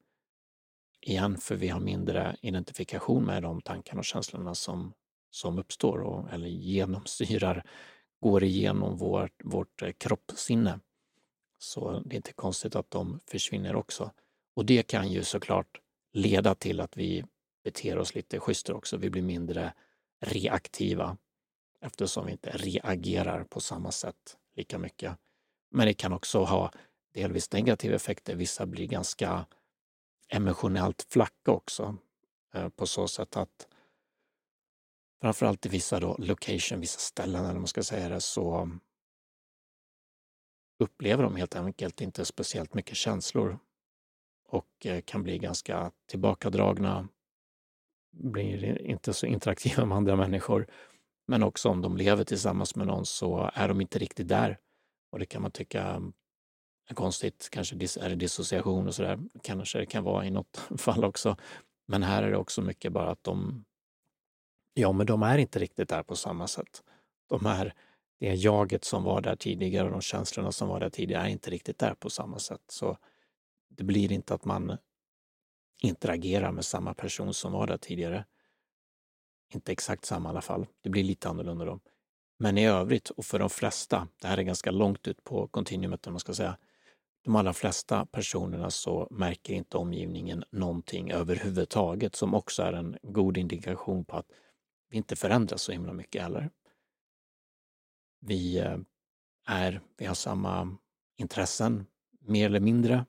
Igen, 1.00 1.36
för 1.38 1.56
vi 1.56 1.68
har 1.68 1.80
mindre 1.80 2.36
identifikation 2.40 3.24
med 3.24 3.42
de 3.42 3.60
tankarna 3.60 3.98
och 3.98 4.04
känslorna 4.04 4.54
som, 4.54 4.92
som 5.32 5.58
uppstår 5.58 5.98
och, 5.98 6.32
eller 6.32 6.48
genomsyrar, 6.48 7.64
går 8.20 8.44
igenom 8.44 8.96
vårt, 8.96 9.44
vårt 9.44 9.82
eh, 9.82 9.92
kroppssinne. 9.92 10.80
Så 11.58 12.00
det 12.00 12.14
är 12.14 12.16
inte 12.16 12.32
konstigt 12.32 12.76
att 12.76 12.90
de 12.90 13.20
försvinner 13.26 13.76
också. 13.76 14.10
Och 14.54 14.66
det 14.66 14.82
kan 14.82 15.08
ju 15.08 15.24
såklart 15.24 15.80
leda 16.12 16.54
till 16.54 16.80
att 16.80 16.96
vi 16.96 17.24
beter 17.64 17.98
oss 17.98 18.14
lite 18.14 18.40
schysstare 18.40 18.76
också. 18.76 18.96
Vi 18.96 19.10
blir 19.10 19.22
mindre 19.22 19.72
reaktiva 20.20 21.16
eftersom 21.80 22.26
vi 22.26 22.32
inte 22.32 22.50
reagerar 22.50 23.44
på 23.44 23.60
samma 23.60 23.90
sätt 23.90 24.36
lika 24.56 24.78
mycket. 24.78 25.16
Men 25.70 25.86
det 25.86 25.94
kan 25.94 26.12
också 26.12 26.44
ha 26.44 26.72
delvis 27.14 27.52
negativa 27.52 27.94
effekter. 27.94 28.34
Vissa 28.34 28.66
blir 28.66 28.86
ganska 28.86 29.46
emotionellt 30.28 31.06
flacka 31.10 31.50
också 31.50 31.96
eh, 32.54 32.68
på 32.68 32.86
så 32.86 33.08
sätt 33.08 33.36
att 33.36 33.68
framförallt 35.22 35.66
i 35.66 35.68
vissa 35.68 36.00
då 36.00 36.16
location, 36.18 36.80
vissa 36.80 36.98
ställen 36.98 37.44
eller 37.44 37.58
man 37.58 37.66
ska 37.66 37.82
säga 37.82 38.08
det, 38.08 38.20
så 38.20 38.70
upplever 40.78 41.24
de 41.24 41.36
helt 41.36 41.56
enkelt 41.56 42.00
inte 42.00 42.24
speciellt 42.24 42.74
mycket 42.74 42.96
känslor 42.96 43.58
och 44.48 44.86
eh, 44.86 45.00
kan 45.00 45.22
bli 45.22 45.38
ganska 45.38 45.92
tillbakadragna, 46.06 47.08
blir 48.12 48.82
inte 48.82 49.12
så 49.12 49.26
interaktiva 49.26 49.84
med 49.84 49.96
andra 49.96 50.16
människor. 50.16 50.66
Men 51.26 51.42
också 51.42 51.68
om 51.68 51.82
de 51.82 51.96
lever 51.96 52.24
tillsammans 52.24 52.76
med 52.76 52.86
någon 52.86 53.06
så 53.06 53.50
är 53.54 53.68
de 53.68 53.80
inte 53.80 53.98
riktigt 53.98 54.28
där. 54.28 54.58
Och 55.12 55.18
det 55.18 55.26
kan 55.26 55.42
man 55.42 55.50
tycka 55.50 55.82
mm, 55.82 56.12
är 56.88 56.94
konstigt, 56.94 57.48
kanske 57.50 57.74
är 57.74 58.08
det 58.08 58.14
dissociation 58.14 58.86
och 58.86 58.94
sådär, 58.94 59.18
kanske 59.42 59.78
det 59.78 59.86
kan 59.86 60.04
vara 60.04 60.26
i 60.26 60.30
något 60.30 60.56
fall 60.78 61.04
också. 61.04 61.36
Men 61.86 62.02
här 62.02 62.22
är 62.22 62.30
det 62.30 62.36
också 62.36 62.62
mycket 62.62 62.92
bara 62.92 63.10
att 63.10 63.24
de, 63.24 63.64
ja 64.74 64.92
men 64.92 65.06
de 65.06 65.22
är 65.22 65.38
inte 65.38 65.58
riktigt 65.58 65.88
där 65.88 66.02
på 66.02 66.16
samma 66.16 66.46
sätt. 66.46 66.82
De 67.28 67.46
är, 67.46 67.74
det 68.20 68.34
jaget 68.34 68.84
som 68.84 69.04
var 69.04 69.20
där 69.20 69.36
tidigare 69.36 69.86
och 69.86 69.92
de 69.92 70.00
känslorna 70.00 70.52
som 70.52 70.68
var 70.68 70.80
där 70.80 70.90
tidigare 70.90 71.22
är 71.22 71.28
inte 71.28 71.50
riktigt 71.50 71.78
där 71.78 71.94
på 71.94 72.10
samma 72.10 72.38
sätt. 72.38 72.62
Så 72.68 72.98
det 73.68 73.84
blir 73.84 74.12
inte 74.12 74.34
att 74.34 74.44
man 74.44 74.76
interagerar 75.82 76.52
med 76.52 76.64
samma 76.64 76.94
person 76.94 77.34
som 77.34 77.52
var 77.52 77.66
där 77.66 77.78
tidigare. 77.78 78.24
Inte 79.54 79.72
exakt 79.72 80.04
samma 80.04 80.28
i 80.28 80.30
alla 80.30 80.40
fall. 80.40 80.66
Det 80.80 80.90
blir 80.90 81.04
lite 81.04 81.28
annorlunda 81.28 81.64
då. 81.64 81.80
Men 82.38 82.58
i 82.58 82.66
övrigt, 82.66 83.10
och 83.10 83.24
för 83.24 83.38
de 83.38 83.50
flesta, 83.50 84.08
det 84.20 84.28
här 84.28 84.38
är 84.38 84.42
ganska 84.42 84.70
långt 84.70 85.08
ut 85.08 85.24
på 85.24 85.48
kontinuumet 85.48 86.06
om 86.06 86.12
man 86.12 86.20
ska 86.20 86.34
säga, 86.34 86.56
de 87.24 87.36
allra 87.36 87.52
flesta 87.52 88.06
personerna 88.06 88.70
så 88.70 89.08
märker 89.10 89.54
inte 89.54 89.76
omgivningen 89.76 90.44
någonting 90.50 91.10
överhuvudtaget 91.10 92.16
som 92.16 92.34
också 92.34 92.62
är 92.62 92.72
en 92.72 92.96
god 93.02 93.36
indikation 93.36 94.04
på 94.04 94.16
att 94.16 94.26
vi 94.92 94.96
inte 94.96 95.16
förändras 95.16 95.62
så 95.62 95.72
himla 95.72 95.92
mycket 95.92 96.22
heller. 96.22 96.50
Vi, 98.20 98.58
eh, 98.58 98.78
är, 99.46 99.80
vi 99.98 100.06
har 100.06 100.14
samma 100.14 100.76
intressen, 101.16 101.86
mer 102.20 102.46
eller 102.46 102.60
mindre. 102.60 103.06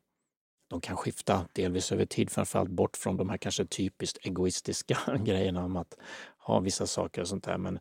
De 0.69 0.81
kan 0.81 0.97
skifta 0.97 1.47
delvis 1.53 1.91
över 1.91 2.05
tid, 2.05 2.29
framförallt 2.29 2.69
bort 2.69 2.97
från 2.97 3.17
de 3.17 3.29
här 3.29 3.37
kanske 3.37 3.65
typiskt 3.65 4.25
egoistiska 4.25 4.97
grejerna 5.25 5.65
om 5.65 5.75
att 5.75 5.97
ha 6.37 6.59
vissa 6.59 6.87
saker 6.87 7.21
och 7.21 7.27
sånt 7.27 7.43
där. 7.43 7.57
Men 7.57 7.79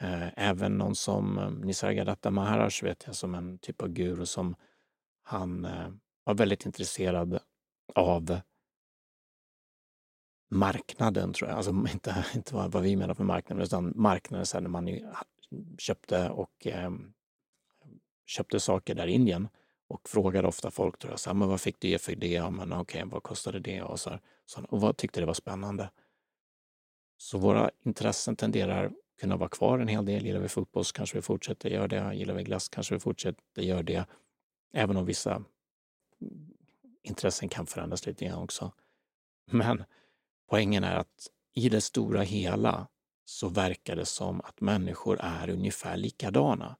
eh, 0.00 0.28
även 0.36 0.78
någon 0.78 0.94
som 0.94 1.38
eh, 1.38 1.50
Nisargadatta 1.50 2.30
Maharaj 2.30 2.70
vet 2.82 3.04
jag 3.06 3.14
som 3.14 3.34
en 3.34 3.58
typ 3.58 3.82
av 3.82 3.88
guru 3.88 4.26
som 4.26 4.56
han 5.22 5.64
eh, 5.64 5.90
var 6.24 6.34
väldigt 6.34 6.66
intresserad 6.66 7.38
av 7.94 8.40
marknaden, 10.50 11.32
tror 11.32 11.50
jag. 11.50 11.56
Alltså 11.56 11.70
inte, 11.92 12.26
inte 12.34 12.54
vad, 12.54 12.82
vi 12.82 12.96
menar 12.96 13.14
för 13.14 13.24
marknaden, 13.24 13.64
utan 13.64 13.92
marknaden 13.96 14.46
så 14.46 14.60
när 14.60 14.68
man 14.68 15.00
köpte 15.78 16.30
och 16.30 16.66
eh, 16.66 16.90
köpte 18.26 18.60
saker 18.60 18.94
där 18.94 19.06
i 19.06 19.12
Indien 19.12 19.48
och 19.88 20.08
frågade 20.08 20.48
ofta 20.48 20.70
folk, 20.70 20.98
tror 20.98 21.12
jag, 21.12 21.20
så 21.20 21.30
här, 21.30 21.34
men 21.34 21.48
vad 21.48 21.60
fick 21.60 21.80
du 21.80 21.88
ge 21.88 21.98
för 21.98 22.16
det? 22.16 22.28
Ja, 22.32 22.50
men 22.50 22.72
okej, 22.72 23.02
okay, 23.02 23.10
vad 23.12 23.22
kostade 23.22 23.60
det? 23.60 23.82
Och, 23.82 24.00
så 24.00 24.10
här, 24.10 24.20
så, 24.46 24.64
och 24.64 24.80
vad 24.80 24.96
tyckte 24.96 25.20
det 25.20 25.26
var 25.26 25.34
spännande? 25.34 25.90
Så 27.16 27.38
våra 27.38 27.70
intressen 27.84 28.36
tenderar 28.36 28.92
kunna 29.20 29.36
vara 29.36 29.48
kvar 29.48 29.78
en 29.78 29.88
hel 29.88 30.04
del. 30.04 30.26
Gillar 30.26 30.40
vi 30.40 30.48
fotboll 30.48 30.84
så 30.84 30.92
kanske 30.92 31.18
vi 31.18 31.22
fortsätter 31.22 31.70
göra 31.70 31.88
det. 31.88 32.14
Gillar 32.14 32.34
vi 32.34 32.44
glass 32.44 32.68
kanske 32.68 32.94
vi 32.94 33.00
fortsätter 33.00 33.62
göra 33.62 33.82
det. 33.82 34.06
Även 34.72 34.96
om 34.96 35.04
vissa 35.04 35.44
intressen 37.02 37.48
kan 37.48 37.66
förändras 37.66 38.06
lite 38.06 38.24
grann 38.24 38.42
också. 38.42 38.72
Men 39.50 39.84
poängen 40.50 40.84
är 40.84 40.96
att 40.96 41.28
i 41.54 41.68
det 41.68 41.80
stora 41.80 42.22
hela 42.22 42.88
så 43.24 43.48
verkar 43.48 43.96
det 43.96 44.06
som 44.06 44.40
att 44.40 44.60
människor 44.60 45.18
är 45.20 45.50
ungefär 45.50 45.96
likadana. 45.96 46.76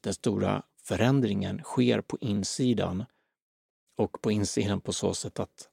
Den 0.00 0.14
stora 0.14 0.62
förändringen 0.82 1.58
sker 1.62 2.00
på 2.00 2.18
insidan 2.20 3.04
och 3.96 4.22
på 4.22 4.30
insidan 4.30 4.80
på 4.80 4.92
så 4.92 5.14
sätt 5.14 5.40
att 5.40 5.68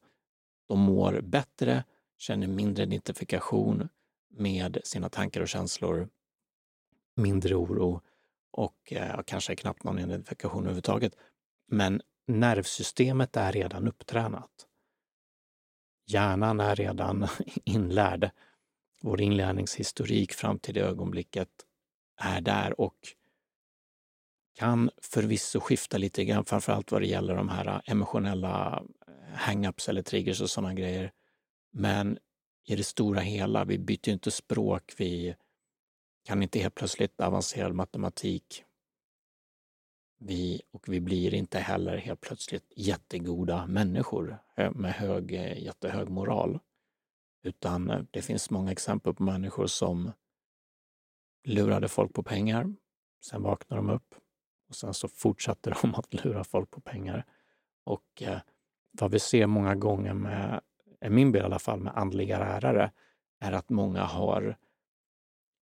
de 0.68 0.80
mår 0.80 1.22
bättre, 1.22 1.84
känner 2.18 2.48
mindre 2.48 2.84
identifikation 2.84 3.90
med 4.30 4.78
sina 4.84 5.10
tankar 5.10 5.42
och 5.42 5.48
känslor, 5.48 6.10
mindre 7.16 7.56
oro 7.56 8.02
och 8.52 8.94
eh, 8.94 9.22
kanske 9.26 9.56
knappt 9.56 9.84
någon 9.84 10.00
identifikation 10.00 10.64
överhuvudtaget. 10.64 11.16
Men 11.68 12.02
nervsystemet 12.28 13.38
är 13.38 13.52
redan 13.52 13.88
upptränat. 13.88 14.68
Hjärnan 16.06 16.60
är 16.60 16.76
redan 16.76 17.28
inlärd. 17.64 18.30
Vår 19.02 19.22
inlärningshistorik 19.22 20.34
fram 20.34 20.60
till 20.60 20.74
det 20.74 20.82
ögonblicket 20.82 21.50
är 22.18 22.42
där 22.42 22.82
och 22.82 22.98
kan 24.54 24.90
förvisso 25.02 25.60
skifta 25.60 25.98
lite 25.98 26.26
grann, 26.26 26.46
framförallt 26.46 26.92
vad 26.92 27.02
det 27.02 27.08
gäller 27.08 27.36
de 27.36 27.50
här 27.50 27.68
äh, 27.68 27.82
emotionella 27.86 28.84
äh, 29.08 29.36
hang-ups 29.36 29.90
eller 29.90 30.02
triggers 30.02 30.42
och 30.42 30.50
sådana 30.50 30.74
grejer. 30.74 31.12
Men 31.72 32.18
i 32.66 32.76
det 32.76 32.84
stora 32.84 33.20
hela, 33.20 33.66
vi 33.66 33.80
byter 33.80 34.10
inte 34.10 34.32
språk, 34.32 34.94
vi 34.98 35.36
kan 36.26 36.44
inte 36.44 36.60
helt 36.60 36.76
plötsligt 36.76 37.22
avancerad 37.22 37.76
matematik. 37.76 38.64
Vi, 40.26 40.62
och 40.72 40.90
vi 40.90 41.00
blir 41.00 41.34
inte 41.34 41.60
heller 41.60 41.98
helt 41.98 42.22
plötsligt 42.22 42.74
jättegoda 42.76 43.68
människor 43.68 44.38
eh, 44.56 44.72
med 44.72 44.94
hög, 44.94 45.34
eh, 45.34 45.64
jättehög 45.64 46.10
moral. 46.10 46.60
Utan 47.44 47.90
eh, 47.90 48.02
det 48.12 48.22
finns 48.22 48.50
många 48.50 48.72
exempel 48.72 49.14
på 49.14 49.24
människor 49.24 49.68
som 49.68 50.12
lurade 51.44 51.88
folk 51.88 52.14
på 52.14 52.24
pengar. 52.24 52.74
Sen 53.22 53.44
vaknade 53.44 53.82
de 53.82 53.90
upp 53.90 54.16
och 54.70 54.76
sen 54.76 54.94
så 54.94 55.08
fortsatte 55.08 55.76
de 55.82 55.96
att 55.96 56.14
lura 56.14 56.44
folk 56.44 56.72
på 56.72 56.82
pengar. 56.82 57.26
Och 57.84 58.24
vad 58.92 59.12
vi 59.12 59.20
ser 59.20 59.48
många 59.48 59.76
gånger 59.76 60.14
med, 60.14 60.62
i 61.06 61.10
min 61.10 61.32
bild 61.32 61.44
i 61.44 61.46
alla 61.46 61.60
fall, 61.60 61.80
med 61.80 61.98
andliga 61.98 62.40
lärare, 62.40 62.92
är 63.40 63.52
att 63.52 63.70
många 63.70 64.04
har 64.04 64.58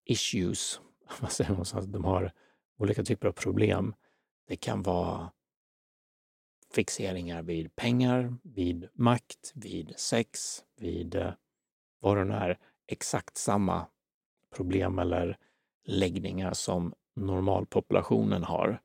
issues. 0.06 0.82
Vad 1.22 1.32
säger 1.32 1.52
man? 1.52 1.92
De 1.92 2.06
har 2.06 2.32
olika 2.78 3.04
typer 3.04 3.28
av 3.28 3.32
problem. 3.32 3.96
Det 4.46 4.56
kan 4.56 4.82
vara 4.82 5.32
fixeringar 6.74 7.42
vid 7.42 7.76
pengar, 7.76 8.36
vid 8.44 8.90
makt, 8.94 9.52
vid 9.56 9.94
sex, 9.98 10.64
vid 10.78 11.16
eh, 11.16 11.34
vad 12.00 12.18
det 12.18 12.24
nu 12.24 12.34
är. 12.34 12.58
Exakt 12.88 13.38
samma 13.38 13.88
problem 14.56 15.00
eller 15.00 15.38
läggningar 15.86 16.54
som 16.54 16.94
normalpopulationen 17.16 18.44
har. 18.44 18.82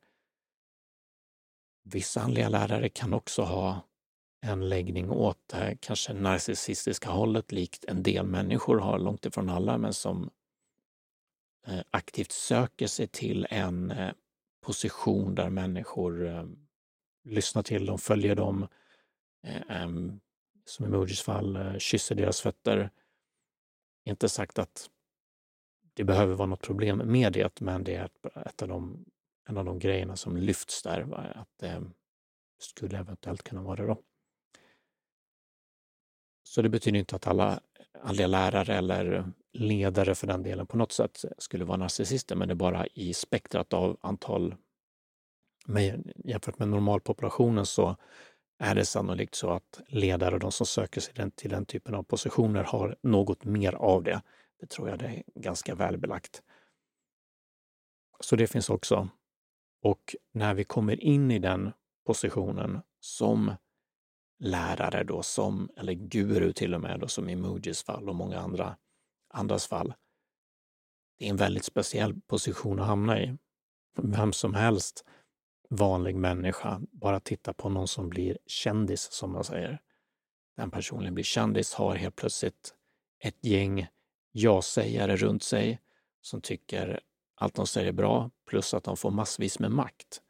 Vissa 1.83 2.21
andliga 2.21 2.49
lärare 2.49 2.89
kan 2.89 3.13
också 3.13 3.41
ha 3.41 3.81
en 4.41 4.69
läggning 4.69 5.09
åt 5.09 5.37
det 5.47 5.77
kanske 5.81 6.13
narcissistiska 6.13 7.09
hållet, 7.09 7.51
likt 7.51 7.85
en 7.85 8.03
del 8.03 8.25
människor 8.25 8.79
har, 8.79 8.99
långt 8.99 9.25
ifrån 9.25 9.49
alla, 9.49 9.77
men 9.77 9.93
som 9.93 10.29
eh, 11.67 11.81
aktivt 11.91 12.31
söker 12.31 12.87
sig 12.87 13.07
till 13.07 13.47
en 13.49 13.91
eh, 13.91 14.11
position 14.67 15.35
där 15.35 15.49
människor 15.49 16.27
eh, 16.27 16.45
lyssnar 17.23 17.63
till 17.63 17.85
dem, 17.85 17.97
följer 17.97 18.35
dem, 18.35 18.67
eh, 19.43 19.87
som 20.65 20.85
eh, 20.85 20.91
i 20.91 20.93
Emojis 20.93 21.21
fall, 21.21 21.79
kysser 21.79 22.15
deras 22.15 22.41
fötter. 22.41 22.89
Inte 24.05 24.29
sagt 24.29 24.59
att 24.59 24.89
det 25.93 26.03
behöver 26.03 26.35
vara 26.35 26.47
något 26.47 26.61
problem 26.61 26.97
med 26.97 27.33
det, 27.33 27.61
men 27.61 27.83
det 27.83 27.95
är 27.95 28.09
ett 28.45 28.61
av 28.61 28.67
de 28.67 29.05
en 29.49 29.57
av 29.57 29.65
de 29.65 29.79
grejerna 29.79 30.15
som 30.15 30.37
lyfts 30.37 30.83
där, 30.83 31.13
att 31.35 31.57
det 31.57 31.83
skulle 32.59 32.97
eventuellt 32.97 33.43
kunna 33.43 33.61
vara 33.61 33.75
det 33.75 33.87
då. 33.87 34.01
Så 36.43 36.61
det 36.61 36.69
betyder 36.69 36.99
inte 36.99 37.15
att 37.15 37.27
alla, 37.27 37.59
alla 38.01 38.27
lärare 38.27 38.75
eller 38.75 39.31
ledare 39.59 40.15
för 40.15 40.27
den 40.27 40.43
delen 40.43 40.67
på 40.67 40.77
något 40.77 40.91
sätt 40.91 41.25
skulle 41.37 41.65
vara 41.65 41.77
narcissister, 41.77 42.35
men 42.35 42.47
det 42.47 42.53
är 42.53 42.55
bara 42.55 42.87
i 42.87 43.13
spektrat 43.13 43.73
av 43.73 43.97
antal 44.01 44.55
men 45.67 46.11
jämfört 46.15 46.59
med 46.59 46.67
normalpopulationen 46.67 47.65
så 47.65 47.95
är 48.59 48.75
det 48.75 48.85
sannolikt 48.85 49.35
så 49.35 49.49
att 49.49 49.81
ledare 49.87 50.35
och 50.35 50.39
de 50.39 50.51
som 50.51 50.65
söker 50.65 51.01
sig 51.01 51.31
till 51.35 51.49
den 51.49 51.65
typen 51.65 51.95
av 51.95 52.03
positioner 52.03 52.63
har 52.63 52.97
något 53.01 53.45
mer 53.45 53.73
av 53.73 54.03
det. 54.03 54.21
Det 54.59 54.67
tror 54.69 54.89
jag 54.89 54.99
det 54.99 55.05
är 55.05 55.23
ganska 55.35 55.75
välbelagt. 55.75 56.41
Så 58.19 58.35
det 58.35 58.47
finns 58.47 58.69
också. 58.69 59.09
Och 59.81 60.15
när 60.33 60.53
vi 60.53 60.63
kommer 60.63 61.03
in 61.03 61.31
i 61.31 61.39
den 61.39 61.71
positionen 62.05 62.81
som 62.99 63.51
lärare 64.39 65.03
då, 65.03 65.23
som, 65.23 65.69
eller 65.77 65.93
guru 65.93 66.53
till 66.53 66.73
och 66.73 66.81
med, 66.81 66.99
då, 66.99 67.07
som 67.07 67.29
i 67.29 67.35
Mujis 67.35 67.83
fall 67.83 68.09
och 68.09 68.15
många 68.15 68.39
andra, 68.39 68.77
andras 69.37 69.67
fall. 69.67 69.93
Det 71.19 71.25
är 71.25 71.29
en 71.29 71.37
väldigt 71.37 71.65
speciell 71.65 72.21
position 72.21 72.79
att 72.79 72.87
hamna 72.87 73.21
i. 73.21 73.37
Vem 74.01 74.33
som 74.33 74.53
helst, 74.53 75.05
vanlig 75.69 76.15
människa, 76.15 76.81
bara 76.91 77.19
titta 77.19 77.53
på 77.53 77.69
någon 77.69 77.87
som 77.87 78.09
blir 78.09 78.37
kändis, 78.45 79.11
som 79.11 79.31
man 79.31 79.43
säger. 79.43 79.81
Den 80.55 80.71
personen 80.71 81.13
blir 81.13 81.23
kändis, 81.23 81.73
har 81.73 81.95
helt 81.95 82.15
plötsligt 82.15 82.73
ett 83.19 83.45
gäng 83.45 83.87
ja-sägare 84.31 85.15
runt 85.15 85.43
sig 85.43 85.79
som 86.21 86.41
tycker 86.41 86.99
allt 87.35 87.55
de 87.55 87.67
säger 87.67 87.87
är 87.87 87.91
bra, 87.91 88.31
plus 88.45 88.73
att 88.73 88.83
de 88.83 88.97
får 88.97 89.11
massvis 89.11 89.59
med 89.59 89.71
makt. 89.71 90.21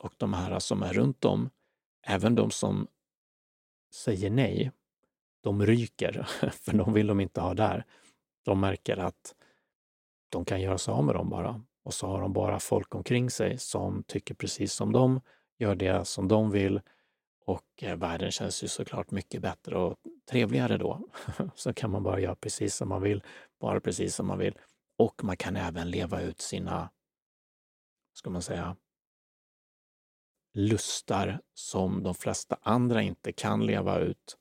Och 0.00 0.14
de 0.16 0.32
här 0.32 0.58
som 0.58 0.82
är 0.82 0.92
runt 0.92 1.24
om, 1.24 1.50
även 2.06 2.34
de 2.34 2.50
som 2.50 2.86
säger 3.94 4.30
nej, 4.30 4.72
de 5.40 5.66
ryker, 5.66 6.22
för 6.52 6.72
de 6.72 6.92
vill 6.92 7.06
de 7.06 7.20
inte 7.20 7.40
ha 7.40 7.54
där. 7.54 7.86
De 8.42 8.60
märker 8.60 8.96
att 8.96 9.34
de 10.28 10.44
kan 10.44 10.60
göra 10.60 10.78
sig 10.78 10.92
av 10.92 11.04
med 11.04 11.14
dem 11.14 11.28
bara. 11.28 11.62
Och 11.84 11.94
så 11.94 12.06
har 12.06 12.20
de 12.20 12.32
bara 12.32 12.60
folk 12.60 12.94
omkring 12.94 13.30
sig 13.30 13.58
som 13.58 14.04
tycker 14.06 14.34
precis 14.34 14.72
som 14.72 14.92
de, 14.92 15.20
gör 15.58 15.74
det 15.74 16.04
som 16.04 16.28
de 16.28 16.50
vill 16.50 16.80
och 17.46 17.82
eh, 17.82 17.96
världen 17.96 18.30
känns 18.30 18.64
ju 18.64 18.68
såklart 18.68 19.10
mycket 19.10 19.42
bättre 19.42 19.78
och 19.78 19.96
trevligare 20.30 20.76
då. 20.76 21.08
så 21.54 21.74
kan 21.74 21.90
man 21.90 22.02
bara 22.02 22.20
göra 22.20 22.34
precis 22.34 22.76
som 22.76 22.88
man 22.88 23.02
vill, 23.02 23.22
bara 23.60 23.80
precis 23.80 24.14
som 24.14 24.26
man 24.26 24.38
vill. 24.38 24.58
Och 24.98 25.24
man 25.24 25.36
kan 25.36 25.56
även 25.56 25.90
leva 25.90 26.20
ut 26.20 26.40
sina, 26.40 26.90
ska 28.14 28.30
man 28.30 28.42
säga, 28.42 28.76
lustar 30.54 31.40
som 31.54 32.02
de 32.02 32.14
flesta 32.14 32.58
andra 32.62 33.02
inte 33.02 33.32
kan 33.32 33.66
leva 33.66 33.98
ut 33.98 34.38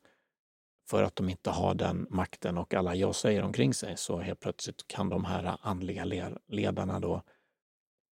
för 0.92 1.04
att 1.04 1.16
de 1.16 1.30
inte 1.30 1.50
har 1.50 1.76
den 1.76 2.08
makten 2.10 2.58
och 2.58 2.74
alla 2.74 2.96
jag 2.96 3.16
säger 3.16 3.44
omkring 3.44 3.74
sig. 3.74 3.98
Så 3.98 4.20
helt 4.20 4.40
plötsligt 4.40 4.88
kan 4.88 5.10
de 5.10 5.26
här 5.26 5.58
andliga 5.62 6.06
ledarna 6.48 7.00
då 7.00 7.22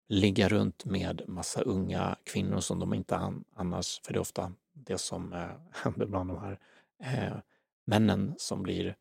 ligga 0.10 0.50
runt 0.50 0.86
med 0.86 1.22
massa 1.28 1.62
unga 1.62 2.18
kvinnor 2.24 2.60
som 2.60 2.80
de 2.80 2.94
inte 2.94 3.34
annars, 3.56 4.02
för 4.04 4.14
det 4.14 4.18
är 4.18 4.22
ofta 4.22 4.54
det 4.74 4.98
som 4.98 5.34
eh, 5.34 5.50
händer 5.84 6.06
bland 6.06 6.30
de 6.30 6.38
här 6.38 6.60
eh, 7.04 7.38
männen 7.86 8.36
som 8.38 8.64
blir, 8.64 8.96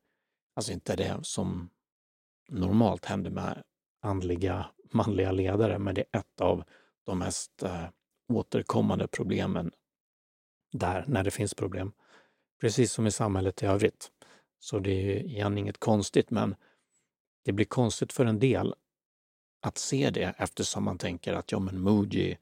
alltså 0.57 0.73
inte 0.73 0.97
det 0.97 1.19
som 1.23 1.71
normalt 2.49 3.05
händer 3.05 3.31
med 3.31 3.63
andliga 4.03 4.67
manliga 4.93 5.33
ledare, 5.33 5.79
men 5.79 5.95
det 5.95 6.05
är 6.13 6.19
ett 6.19 6.41
av 6.41 6.65
de 7.05 7.19
mest 7.19 7.63
eh, 7.63 7.85
återkommande 8.29 9.07
problemen 9.07 9.73
där, 10.73 11.05
när 11.09 11.25
det 11.25 11.31
finns 11.31 11.55
problem. 11.55 11.93
Precis 12.63 12.93
som 12.93 13.07
i 13.07 13.11
samhället 13.11 13.63
i 13.63 13.67
övrigt. 13.67 14.13
Så 14.59 14.79
det 14.79 14.91
är 14.91 15.25
igen 15.25 15.59
inget 15.59 15.79
konstigt, 15.79 16.31
men 16.31 16.55
det 17.45 17.53
blir 17.53 17.67
konstigt 17.67 18.13
för 18.13 18.27
en 18.27 18.39
del 18.39 18.75
att 19.61 19.79
se 19.79 20.11
det 20.11 20.35
eftersom 20.39 20.85
man 20.85 20.99
tänker 20.99 21.33
att 21.33 21.53
ja, 21.53 21.59
men 21.59 21.83
Muji 21.83 22.39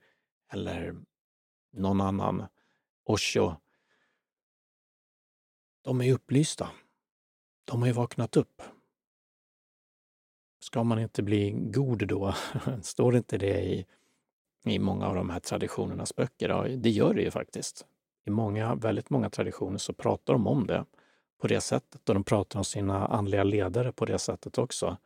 eller 0.52 0.96
någon 1.72 2.00
annan, 2.00 2.46
Osho, 3.04 3.54
de 5.83 6.00
är 6.00 6.12
upplysta. 6.12 6.70
De 7.64 7.80
har 7.80 7.87
ju 7.87 7.94
vaknat 7.94 8.37
upp. 8.37 8.62
Ska 10.61 10.85
man 10.85 10.98
inte 10.98 11.22
bli 11.22 11.50
god 11.50 12.09
då? 12.09 12.35
Står 12.83 13.16
inte 13.16 13.38
det 13.38 13.62
i 13.62 13.87
i 14.64 14.78
många 14.78 15.06
av 15.06 15.14
de 15.14 15.30
här 15.30 15.40
traditionernas 15.40 16.16
böcker. 16.16 16.48
Ja, 16.48 16.62
det 16.62 16.90
gör 16.90 17.14
det 17.14 17.22
ju 17.22 17.30
faktiskt. 17.30 17.87
I 18.24 18.30
många, 18.30 18.74
väldigt 18.74 19.11
många 19.11 19.30
traditioner 19.30 19.78
så 19.78 19.92
pratar 19.92 20.33
de 20.33 20.46
om 20.46 20.66
det 20.66 20.85
på 21.40 21.46
det 21.46 21.61
sättet 21.61 22.09
och 22.09 22.14
de 22.14 22.24
pratar 22.24 22.59
om 22.59 22.64
sina 22.64 23.06
andliga 23.06 23.44
ledare 23.44 23.92
på 23.92 24.04
det 24.04 24.18
sättet 24.18 24.59
också. 24.59 24.96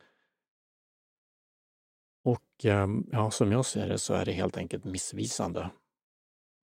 Och 2.23 2.65
ehm, 2.65 3.07
ja, 3.11 3.31
som 3.31 3.51
jag 3.51 3.65
ser 3.65 3.89
det 3.89 3.97
så 3.97 4.13
är 4.13 4.25
det 4.25 4.31
helt 4.31 4.57
enkelt 4.57 4.83
missvisande. 4.83 5.69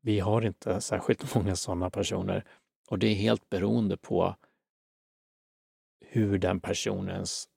Vi 0.01 0.21
har 0.21 0.43
inte 0.43 0.81
särskilt 0.81 1.35
många 1.35 1.57
sådana 1.57 1.91
personer 1.91 2.45
och 2.89 2.99
det 2.99 3.07
är 3.07 3.15
helt 3.15 3.51
beroende 3.51 3.97
på 3.97 4.37
hur 6.01 6.39
den 6.39 6.61
personens 6.61 7.49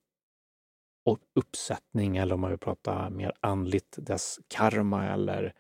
uppsättning 1.36 2.18
eller 2.18 2.36
om 2.36 2.42
man 2.42 2.50
vill 2.50 2.60
prata 2.60 3.10
mer 3.10 3.34
andligt, 3.40 3.96
dess 4.00 4.40
karma 4.48 5.08
eller 5.08 5.54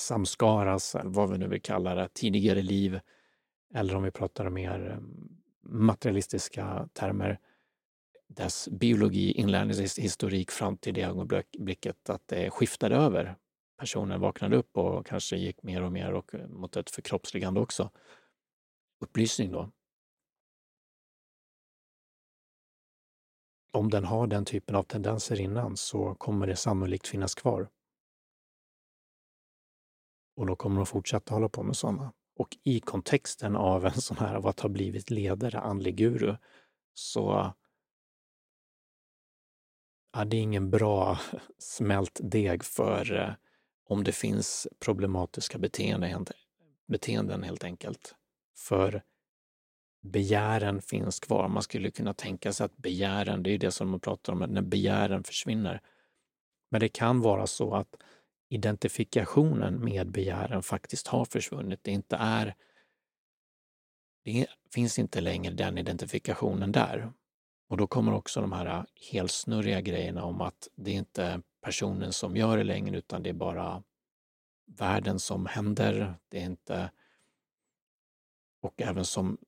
samskaras, 0.00 0.94
eller 0.94 1.10
vad 1.10 1.30
vi 1.30 1.38
nu 1.38 1.48
vill 1.48 1.62
kalla 1.62 1.94
det, 1.94 2.08
tidigare 2.14 2.62
liv, 2.62 3.00
eller 3.74 3.96
om 3.96 4.02
vi 4.02 4.10
pratar 4.10 4.50
mer 4.50 4.90
eh, 4.90 4.98
materialistiska 5.70 6.88
termer, 6.92 7.38
dess 8.28 8.68
biologi, 8.68 9.32
inlärningshistorik 9.32 10.50
fram 10.50 10.76
till 10.76 10.94
det 10.94 11.02
ögonblicket 11.02 12.10
att 12.10 12.28
det 12.28 12.50
skiftade 12.50 12.96
över. 12.96 13.36
Personen 13.78 14.20
vaknade 14.20 14.56
upp 14.56 14.76
och 14.76 15.06
kanske 15.06 15.36
gick 15.36 15.62
mer 15.62 15.82
och 15.82 15.92
mer 15.92 16.12
och 16.12 16.34
eh, 16.34 16.48
mot 16.48 16.76
ett 16.76 16.90
förkroppsligande 16.90 17.60
också. 17.60 17.90
Upplysning 19.00 19.52
då. 19.52 19.70
Om 23.72 23.90
den 23.90 24.04
har 24.04 24.26
den 24.26 24.44
typen 24.44 24.76
av 24.76 24.82
tendenser 24.82 25.40
innan 25.40 25.76
så 25.76 26.14
kommer 26.14 26.46
det 26.46 26.56
sannolikt 26.56 27.08
finnas 27.08 27.34
kvar. 27.34 27.68
Och 30.40 30.46
då 30.46 30.56
kommer 30.56 30.76
de 30.76 30.86
fortsätta 30.86 31.34
hålla 31.34 31.48
på 31.48 31.62
med 31.62 31.76
sådana. 31.76 32.12
Och 32.36 32.56
i 32.62 32.80
kontexten 32.80 33.56
av 33.56 33.86
en 33.86 34.00
sån 34.00 34.16
här 34.16 34.34
av 34.34 34.46
att 34.46 34.60
ha 34.60 34.68
blivit 34.68 35.10
ledare, 35.10 35.60
andlig 35.60 35.96
guru, 35.96 36.36
så 36.94 37.54
är 40.12 40.24
det 40.24 40.36
ingen 40.36 40.70
bra 40.70 41.18
smält 41.58 42.20
deg 42.22 42.64
för 42.64 43.16
eh, 43.16 43.32
om 43.88 44.04
det 44.04 44.12
finns 44.12 44.68
problematiska 44.78 45.58
beteenden, 45.58 46.26
beteenden 46.88 47.42
helt 47.42 47.64
enkelt. 47.64 48.14
För 48.56 49.02
begären 50.02 50.82
finns 50.82 51.20
kvar. 51.20 51.48
Man 51.48 51.62
skulle 51.62 51.90
kunna 51.90 52.14
tänka 52.14 52.52
sig 52.52 52.64
att 52.64 52.76
begären, 52.76 53.42
det 53.42 53.50
är 53.50 53.58
det 53.58 53.70
som 53.70 53.90
man 53.90 54.00
pratar 54.00 54.32
om, 54.32 54.38
när 54.38 54.62
begären 54.62 55.24
försvinner. 55.24 55.80
Men 56.70 56.80
det 56.80 56.88
kan 56.88 57.20
vara 57.20 57.46
så 57.46 57.74
att 57.74 57.96
identifikationen 58.50 59.84
med 59.84 60.10
begären 60.10 60.62
faktiskt 60.62 61.06
har 61.06 61.24
försvunnit. 61.24 61.80
Det 61.82 61.90
inte 61.90 62.16
är 62.16 62.54
det 64.24 64.46
finns 64.74 64.98
inte 64.98 65.20
längre 65.20 65.54
den 65.54 65.78
identifikationen 65.78 66.72
där. 66.72 67.12
Och 67.68 67.76
då 67.76 67.86
kommer 67.86 68.14
också 68.14 68.40
de 68.40 68.52
här 68.52 68.86
helsnurriga 69.12 69.80
grejerna 69.80 70.24
om 70.24 70.40
att 70.40 70.68
det 70.74 70.90
är 70.90 70.94
inte 70.94 71.42
personen 71.60 72.12
som 72.12 72.36
gör 72.36 72.56
det 72.56 72.64
längre 72.64 72.98
utan 72.98 73.22
det 73.22 73.30
är 73.30 73.34
bara 73.34 73.82
världen 74.66 75.18
som 75.18 75.46
händer. 75.46 76.14
Det 76.28 76.40
är 76.40 76.44
inte... 76.44 76.90
Och 78.62 78.82
även 78.82 79.04
som 79.04 79.38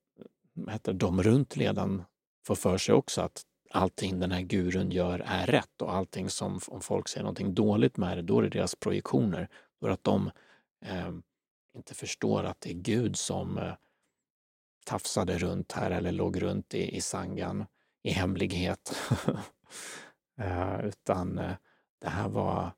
heter, 0.69 0.93
de 0.93 1.23
runt 1.23 1.57
ledaren 1.57 2.05
får 2.47 2.55
för 2.55 2.79
sig 2.79 2.95
också 2.95 3.21
att 3.21 3.43
allting 3.73 4.21
den 4.21 4.33
här 4.33 4.41
gurun 4.43 4.91
gör 4.91 5.23
är 5.27 5.47
rätt 5.47 5.83
och 5.83 5.95
allting 5.95 6.31
som, 6.31 6.61
om 6.67 6.81
folk 6.81 7.09
säger 7.09 7.23
någonting 7.23 7.55
dåligt 7.55 7.97
med 7.97 8.19
det, 8.19 8.23
då 8.23 8.39
är 8.39 8.43
det 8.43 8.49
deras 8.49 8.75
projektioner. 8.75 9.49
Då 9.81 9.87
är 9.87 9.89
det 9.89 9.95
att 9.95 10.05
de 10.05 10.31
eh, 10.85 11.13
inte 11.77 11.95
förstår 11.95 12.45
att 12.45 12.61
det 12.61 12.71
är 12.71 12.75
Gud 12.75 13.17
som 13.17 13.59
eh, 13.59 13.75
tafsade 14.85 15.39
runt 15.39 15.73
här 15.73 15.91
eller 15.91 16.13
låg 16.13 16.43
runt 16.43 16.75
i, 16.75 16.97
i 16.97 17.01
sangan 17.01 17.67
i 18.03 18.11
hemlighet. 18.11 18.97
eh, 20.39 20.85
utan 20.85 21.39
eh, 21.39 21.55
det 21.99 22.09
här 22.09 22.29
var, 22.29 22.73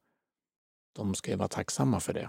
de 0.92 1.14
ska 1.14 1.30
ju 1.30 1.36
vara 1.36 1.48
tacksamma 1.48 2.00
för 2.00 2.12
det. 2.12 2.28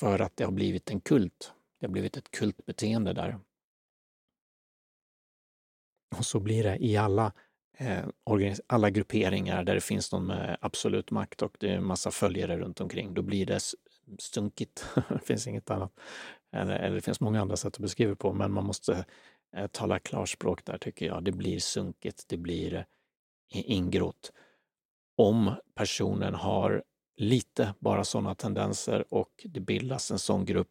För 0.00 0.18
att 0.18 0.36
det 0.36 0.44
har 0.44 0.52
blivit 0.52 0.90
en 0.90 1.00
kult. 1.00 1.52
Det 1.78 1.86
har 1.86 1.92
blivit 1.92 2.16
ett 2.16 2.30
kultbeteende 2.30 3.12
där. 3.12 3.38
Och 6.18 6.26
så 6.26 6.40
blir 6.40 6.62
det 6.62 6.84
i 6.84 6.96
alla, 6.96 7.32
eh, 7.78 8.04
alla 8.66 8.90
grupperingar 8.90 9.64
där 9.64 9.74
det 9.74 9.80
finns 9.80 10.12
någon 10.12 10.26
med 10.26 10.56
absolut 10.60 11.10
makt 11.10 11.42
och 11.42 11.56
det 11.60 11.70
är 11.70 11.76
en 11.76 11.86
massa 11.86 12.10
följare 12.10 12.58
runt 12.58 12.80
omkring. 12.80 13.14
Då 13.14 13.22
blir 13.22 13.46
det 13.46 13.60
stunkigt. 14.18 14.86
det 15.08 15.24
finns 15.24 15.46
inget 15.46 15.70
annat. 15.70 15.92
Eller, 16.52 16.76
eller, 16.76 16.94
det 16.94 17.02
finns 17.02 17.20
många 17.20 17.40
andra 17.40 17.56
sätt 17.56 17.74
att 17.74 17.78
beskriva 17.78 18.10
det 18.10 18.16
på, 18.16 18.32
men 18.32 18.52
man 18.52 18.64
måste 18.64 19.04
eh, 19.56 19.66
tala 19.66 19.98
klarspråk 19.98 20.64
där 20.64 20.78
tycker 20.78 21.06
jag. 21.06 21.24
Det 21.24 21.32
blir 21.32 21.58
sunkigt, 21.58 22.24
det 22.28 22.36
blir 22.36 22.74
eh, 23.54 23.70
ingrott. 23.70 24.32
Om 25.16 25.54
personen 25.74 26.34
har 26.34 26.82
lite 27.16 27.74
bara 27.78 28.04
sådana 28.04 28.34
tendenser 28.34 29.04
och 29.14 29.30
det 29.44 29.60
bildas 29.60 30.10
en 30.10 30.18
sån 30.18 30.44
grupp 30.44 30.70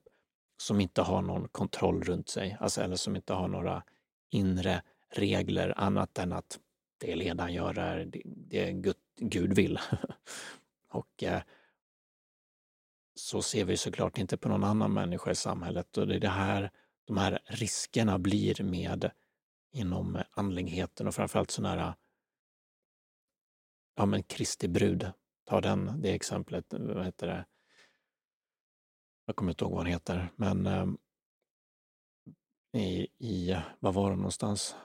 som 0.62 0.82
inte 0.82 1.01
har 1.01 1.21
någon 1.21 1.47
kontroll 1.47 2.04
runt 2.04 2.30
sig, 2.30 2.58
alltså, 2.60 2.82
eller 2.82 2.95
som 2.95 3.15
inte 3.15 3.34
har 3.34 3.47
några 3.47 3.84
inre 4.32 4.82
regler 5.12 5.74
annat 5.78 6.17
än 6.17 6.34
att 6.34 6.60
det 6.97 7.15
ledaren 7.15 7.54
gör 7.54 7.78
är 7.78 8.06
det, 8.06 8.21
det 8.26 8.71
Gud, 8.71 8.95
Gud 9.15 9.54
vill. 9.54 9.80
och 10.89 11.24
eh, 11.24 11.41
så 13.15 13.41
ser 13.41 13.65
vi 13.65 13.78
såklart 13.78 14.17
inte 14.17 14.38
på 14.38 14.50
någon 14.50 14.63
annan 14.63 14.93
människa 14.93 15.32
i 15.32 15.36
samhället 15.36 15.97
och 15.97 16.08
det 16.08 16.15
är 16.15 16.19
det 16.19 16.28
här 16.28 16.71
de 17.06 17.17
här 17.17 17.39
riskerna 17.45 18.19
blir 18.19 18.63
med 18.63 19.12
inom 19.71 20.21
andligheten 20.32 21.08
och 21.08 21.15
framförallt 21.15 21.52
sådana 21.52 21.82
här 21.82 21.95
ja 23.95 24.06
men 24.06 24.24
Kristi 24.24 24.67
brud, 24.67 25.12
ta 25.45 25.62
den, 25.62 26.02
det 26.02 26.13
exemplet, 26.13 26.65
vad 26.69 27.06
heter 27.06 27.28
det? 27.28 27.45
Jag 29.26 29.36
kommer 29.36 29.52
inte 29.52 29.63
ihåg 29.63 29.71
vad 29.71 29.80
hon 29.80 29.91
heter, 29.91 30.30
men 30.36 30.67
eh, 30.67 30.88
i, 32.82 33.08
i, 33.17 33.58
vad 33.80 33.93
var 33.93 34.10
hon 34.10 34.17
någonstans? 34.17 34.76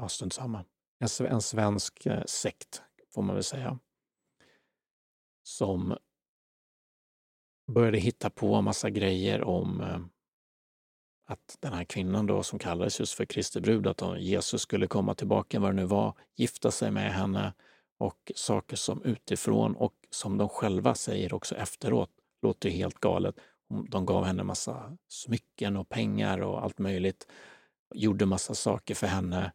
Ja, 0.00 0.08
strunt 0.08 0.32
samma. 0.32 0.64
En, 0.98 1.26
en 1.26 1.42
svensk 1.42 2.06
eh, 2.06 2.22
sekt, 2.26 2.82
får 3.14 3.22
man 3.22 3.34
väl 3.34 3.44
säga, 3.44 3.78
som 5.42 5.96
började 7.72 7.98
hitta 7.98 8.30
på 8.30 8.62
massa 8.62 8.90
grejer 8.90 9.42
om 9.42 9.80
eh, 9.80 10.00
att 11.26 11.56
den 11.60 11.72
här 11.72 11.84
kvinnan 11.84 12.26
då 12.26 12.42
som 12.42 12.58
kallades 12.58 13.00
just 13.00 13.14
för 13.14 13.24
Kristi 13.24 13.60
brud, 13.60 13.86
att 13.86 14.20
Jesus 14.20 14.62
skulle 14.62 14.86
komma 14.86 15.14
tillbaka, 15.14 15.60
vad 15.60 15.70
det 15.70 15.76
nu 15.76 15.84
var, 15.84 16.14
gifta 16.36 16.70
sig 16.70 16.90
med 16.90 17.12
henne 17.12 17.54
och 17.98 18.32
saker 18.34 18.76
som 18.76 19.02
utifrån 19.02 19.76
och 19.76 19.94
som 20.10 20.38
de 20.38 20.48
själva 20.48 20.94
säger 20.94 21.34
också 21.34 21.54
efteråt 21.54 22.10
låter 22.42 22.70
helt 22.70 23.00
galet. 23.00 23.34
De 23.90 24.06
gav 24.06 24.24
henne 24.24 24.42
massa 24.42 24.96
smycken 25.08 25.76
och 25.76 25.88
pengar 25.88 26.38
och 26.38 26.64
allt 26.64 26.78
möjligt. 26.78 27.26
Gjorde 27.94 28.26
massa 28.26 28.54
saker 28.54 28.94
för 28.94 29.06
henne. 29.06 29.52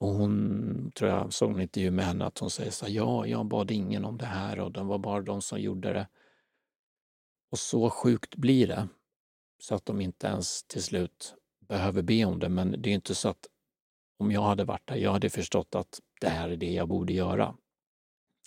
Och 0.00 0.08
hon, 0.08 0.92
tror 0.94 1.10
jag 1.10 1.32
såg 1.32 1.50
en 1.50 1.60
intervju 1.60 1.90
med 1.90 2.04
henne, 2.04 2.24
att 2.24 2.38
hon 2.38 2.50
säger 2.50 2.70
så 2.70 2.86
här, 2.86 2.92
ja, 2.92 3.26
jag 3.26 3.46
bad 3.46 3.70
ingen 3.70 4.04
om 4.04 4.18
det 4.18 4.26
här 4.26 4.60
och 4.60 4.72
det 4.72 4.82
var 4.82 4.98
bara 4.98 5.20
de 5.20 5.42
som 5.42 5.60
gjorde 5.60 5.92
det. 5.92 6.08
Och 7.50 7.58
så 7.58 7.90
sjukt 7.90 8.36
blir 8.36 8.66
det, 8.66 8.88
så 9.58 9.74
att 9.74 9.86
de 9.86 10.00
inte 10.00 10.26
ens 10.26 10.62
till 10.62 10.82
slut 10.82 11.34
behöver 11.68 12.02
be 12.02 12.24
om 12.24 12.38
det. 12.38 12.48
Men 12.48 12.82
det 12.82 12.90
är 12.90 12.94
inte 12.94 13.14
så 13.14 13.28
att 13.28 13.46
om 14.18 14.32
jag 14.32 14.42
hade 14.42 14.64
varit 14.64 14.88
där, 14.88 14.96
jag 14.96 15.12
hade 15.12 15.30
förstått 15.30 15.74
att 15.74 16.00
det 16.20 16.28
här 16.28 16.48
är 16.48 16.56
det 16.56 16.72
jag 16.72 16.88
borde 16.88 17.12
göra. 17.12 17.56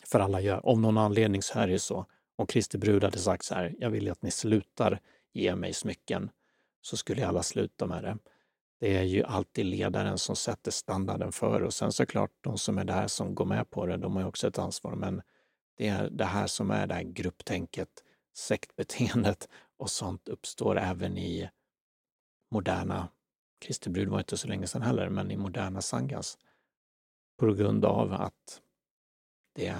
För 0.06 0.20
alla 0.20 0.42
gör, 0.42 0.66
om 0.66 0.82
någon 0.82 0.98
anledning 0.98 1.42
så 1.42 1.60
är 1.60 1.68
det 1.68 1.80
så. 1.80 2.06
Om 2.36 2.46
Kristi 2.48 2.78
brud 2.78 3.04
hade 3.04 3.18
sagt 3.18 3.46
så 3.46 3.56
här, 3.56 3.76
jag 3.80 3.90
vill 3.90 4.12
att 4.12 4.22
ni 4.22 4.32
slutar 4.32 5.00
ge 5.34 5.56
mig 5.56 5.74
smycken, 5.74 6.30
så 6.82 6.98
skulle 6.98 7.28
alla 7.28 7.44
sluta 7.44 7.88
med 7.88 8.04
det. 8.04 8.18
Det 8.84 8.98
är 8.98 9.04
ju 9.04 9.24
alltid 9.24 9.66
ledaren 9.66 10.18
som 10.18 10.36
sätter 10.36 10.72
standarden 10.72 11.32
för 11.32 11.62
och 11.62 11.74
sen 11.74 11.92
såklart 11.92 12.32
de 12.42 12.58
som 12.58 12.78
är 12.78 12.84
där 12.86 13.08
som 13.08 13.36
går 13.36 13.46
med 13.46 13.70
på 13.70 13.86
det, 13.86 13.98
de 13.98 14.14
har 14.14 14.22
ju 14.22 14.28
också 14.28 14.48
ett 14.48 14.60
ansvar. 14.60 14.96
Men 14.96 15.22
det 15.78 15.88
är 15.88 16.10
det 16.10 16.26
här 16.26 16.48
som 16.48 16.72
är 16.72 16.88
det 16.88 16.94
här 16.94 17.04
grupptänket, 17.04 17.90
sektbeteendet 18.34 19.50
och 19.78 19.90
sånt 19.90 20.28
uppstår 20.28 20.80
även 20.80 21.18
i 21.18 21.50
moderna, 22.52 23.10
Kristi 23.60 23.90
brud 23.90 24.10
var 24.10 24.20
inte 24.20 24.38
så 24.38 24.48
länge 24.48 24.68
sedan 24.68 24.82
heller, 24.82 25.10
men 25.10 25.32
i 25.32 25.38
moderna 25.38 25.82
sangas. 25.82 26.38
På 27.38 27.54
grund 27.54 27.86
av 27.86 28.14
att 28.14 28.62
det 29.56 29.76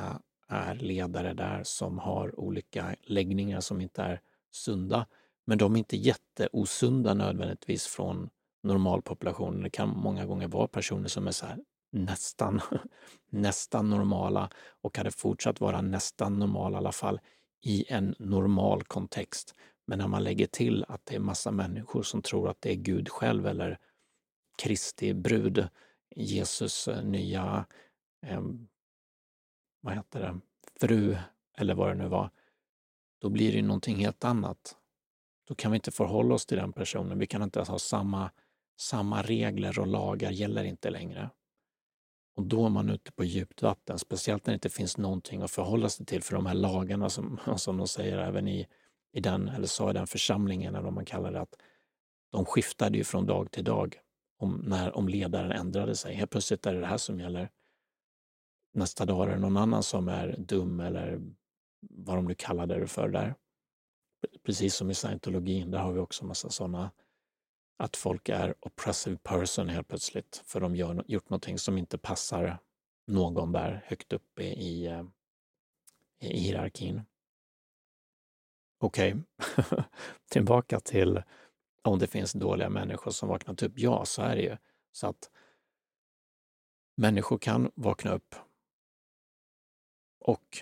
är 0.48 0.76
ledare 0.76 1.34
där 1.34 1.64
som 1.64 2.00
har 2.00 2.40
olika 2.40 2.96
läggningar 3.02 3.60
som 3.60 3.82
inte 3.82 4.02
är 4.02 4.22
sunda. 4.52 5.08
Men 5.46 5.58
de 5.58 5.74
är 5.74 5.78
inte 5.78 5.98
jätteosunda 5.98 7.14
nödvändigtvis 7.14 7.88
från 7.88 8.30
normalpopulationen. 8.64 9.64
Det 9.64 9.70
kan 9.70 9.90
många 9.90 10.26
gånger 10.26 10.48
vara 10.48 10.68
personer 10.68 11.08
som 11.08 11.28
är 11.28 11.32
så 11.32 11.46
här 11.46 11.60
nästan, 11.92 12.62
nästan 13.30 13.90
normala 13.90 14.50
och 14.82 14.98
hade 14.98 15.12
fortsatt 15.12 15.62
vara 15.62 15.82
nästan 15.82 16.40
normala 16.40 16.78
i 16.78 16.78
alla 16.78 16.92
fall 16.92 17.20
i 17.62 17.86
en 17.94 18.16
normal 18.20 18.84
kontext. 18.84 19.56
Men 19.86 19.98
när 19.98 20.08
man 20.08 20.24
lägger 20.24 20.48
till 20.48 20.86
att 20.88 21.06
det 21.06 21.16
är 21.16 21.20
massa 21.20 21.52
människor 21.52 22.04
som 22.04 22.22
tror 22.22 22.50
att 22.50 22.62
det 22.62 22.72
är 22.72 22.76
Gud 22.76 23.10
själv 23.10 23.48
eller 23.48 23.80
Kristi 24.58 25.14
brud, 25.14 25.68
Jesus 26.16 26.88
eh, 26.88 27.04
nya, 27.04 27.66
eh, 28.26 28.42
vad 29.82 29.94
heter 29.94 30.20
det, 30.20 30.40
fru 30.80 31.18
eller 31.58 31.76
vad 31.76 31.90
det 31.90 31.96
nu 31.96 32.08
var, 32.08 32.30
då 33.22 33.30
blir 33.30 33.54
det 33.54 33.62
någonting 33.62 33.96
helt 33.96 34.24
annat. 34.24 34.78
Då 35.48 35.56
kan 35.56 35.72
vi 35.72 35.76
inte 35.76 35.92
förhålla 35.92 36.36
oss 36.36 36.46
till 36.46 36.58
den 36.58 36.74
personen. 36.74 37.20
Vi 37.20 37.28
kan 37.28 37.44
inte 37.44 37.62
ha 37.62 37.80
samma, 37.80 38.32
samma 38.80 39.22
regler 39.22 39.80
och 39.80 39.88
lagar 39.88 40.32
gäller 40.32 40.64
inte 40.64 40.90
längre. 40.90 41.30
Och 42.36 42.44
då 42.44 42.66
är 42.66 42.70
man 42.70 42.90
ute 42.90 43.12
på 43.12 43.24
djupt 43.24 43.62
vatten, 43.62 44.00
speciellt 44.00 44.46
när 44.46 44.52
det 44.52 44.56
inte 44.56 44.70
finns 44.70 44.98
någonting 44.98 45.42
att 45.42 45.52
förhålla 45.52 45.90
sig 45.90 46.06
till 46.06 46.24
för 46.24 46.36
de 46.36 46.46
här 46.46 46.54
lagarna 46.54 47.10
som, 47.10 47.40
som 47.58 47.78
de 47.78 47.88
säger 47.88 48.18
även 48.18 48.48
i, 48.48 48.68
i 49.14 49.20
den, 49.20 49.48
eller 49.48 49.68
sa 49.68 49.90
i 49.90 49.94
den 49.94 50.08
församlingen, 50.08 50.76
eller 50.76 50.84
vad 50.84 50.94
man 50.94 51.06
kallar 51.06 51.32
det, 51.32 51.42
att 51.42 51.56
de 52.32 52.46
skiftade 52.46 52.98
ju 52.98 53.04
från 53.04 53.26
dag 53.26 53.52
till 53.52 53.64
dag 53.64 54.00
om, 54.38 54.64
när, 54.68 54.98
om 54.98 55.10
ledaren 55.10 55.52
ändrade 55.52 55.96
sig. 55.96 56.16
Helt 56.16 56.32
plötsligt 56.32 56.66
är 56.66 56.74
det 56.74 56.80
det 56.80 56.86
här 56.86 56.98
som 56.98 57.20
gäller. 57.20 57.50
Nästa 58.74 59.06
dag 59.06 59.28
är 59.28 59.34
det 59.34 59.40
någon 59.40 59.58
annan 59.58 59.84
som 59.84 60.08
är 60.08 60.36
dum 60.38 60.80
eller 60.80 61.22
vad 61.90 62.16
de 62.16 62.26
nu 62.26 62.36
kallade 62.36 62.80
det 62.80 62.88
för 62.88 63.10
där. 63.10 63.36
Precis 64.46 64.76
som 64.76 64.92
i 64.92 64.94
scientologin, 64.94 65.72
där 65.72 65.80
har 65.80 65.94
vi 65.94 66.00
också 66.00 66.26
massa 66.26 66.50
sådana 66.50 66.92
att 67.84 67.96
folk 67.96 68.30
är 68.30 68.56
oppressive 68.60 69.18
person 69.18 69.70
helt 69.70 69.88
plötsligt 69.88 70.44
för 70.46 70.60
de 70.60 70.82
har 70.82 71.04
gjort 71.08 71.30
någonting 71.30 71.60
som 71.60 71.78
inte 71.78 71.98
passar 71.98 72.58
någon 73.08 73.52
där 73.52 73.86
högt 73.86 74.14
upp 74.14 74.40
i, 74.40 74.44
i, 74.44 74.86
eh, 74.86 75.04
i 76.20 76.40
hierarkin. 76.40 77.02
Okej, 78.80 79.16
okay. 79.38 79.84
tillbaka 80.32 80.80
till 80.80 81.24
om 81.82 82.00
det 82.00 82.08
finns 82.08 82.34
dåliga 82.34 82.70
människor 82.70 83.12
som 83.12 83.30
vaknat 83.30 83.64
upp. 83.64 83.72
Typ, 83.72 83.80
ja, 83.80 84.06
så 84.06 84.22
är 84.22 84.36
det 84.36 84.42
ju. 84.42 84.58
Så 84.92 85.08
att 85.08 85.32
människor 86.98 87.38
kan 87.38 87.72
vakna 87.76 88.12
upp 88.12 88.36
och 90.20 90.58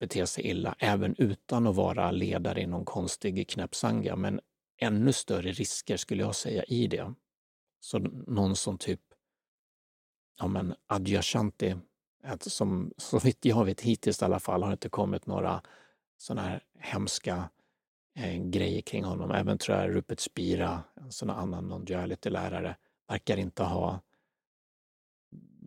bete 0.00 0.26
sig 0.26 0.46
illa 0.46 0.76
även 0.78 1.14
utan 1.18 1.66
att 1.66 1.76
vara 1.76 2.10
ledare 2.10 2.60
i 2.60 2.66
någon 2.66 2.84
konstig 2.84 3.48
knäppsanga. 3.48 4.16
Men 4.16 4.40
ännu 4.78 5.12
större 5.12 5.52
risker 5.52 5.96
skulle 5.96 6.22
jag 6.22 6.34
säga 6.34 6.64
i 6.64 6.86
det. 6.86 7.14
Så 7.80 7.98
någon 8.26 8.56
som 8.56 8.78
typ, 8.78 9.00
ja 10.38 10.46
men 10.46 10.74
Adyashanti, 10.86 11.76
som 12.40 12.92
så 12.96 13.18
vitt 13.18 13.44
jag 13.44 13.64
vet 13.64 13.80
hittills 13.80 14.22
i 14.22 14.24
alla 14.24 14.40
fall 14.40 14.62
har 14.62 14.72
inte 14.72 14.88
kommit 14.88 15.26
några 15.26 15.62
sådana 16.16 16.48
här 16.48 16.64
hemska 16.78 17.50
eh, 18.14 18.42
grejer 18.42 18.82
kring 18.82 19.04
honom. 19.04 19.30
Även 19.30 19.58
tror 19.58 19.78
jag 19.78 19.94
Rupert 19.94 20.20
Spira, 20.20 20.84
en 20.94 21.12
sån 21.12 21.30
annan 21.30 21.72
non-duality-lärare, 21.72 22.76
verkar 23.08 23.36
inte 23.36 23.62
ha 23.62 24.00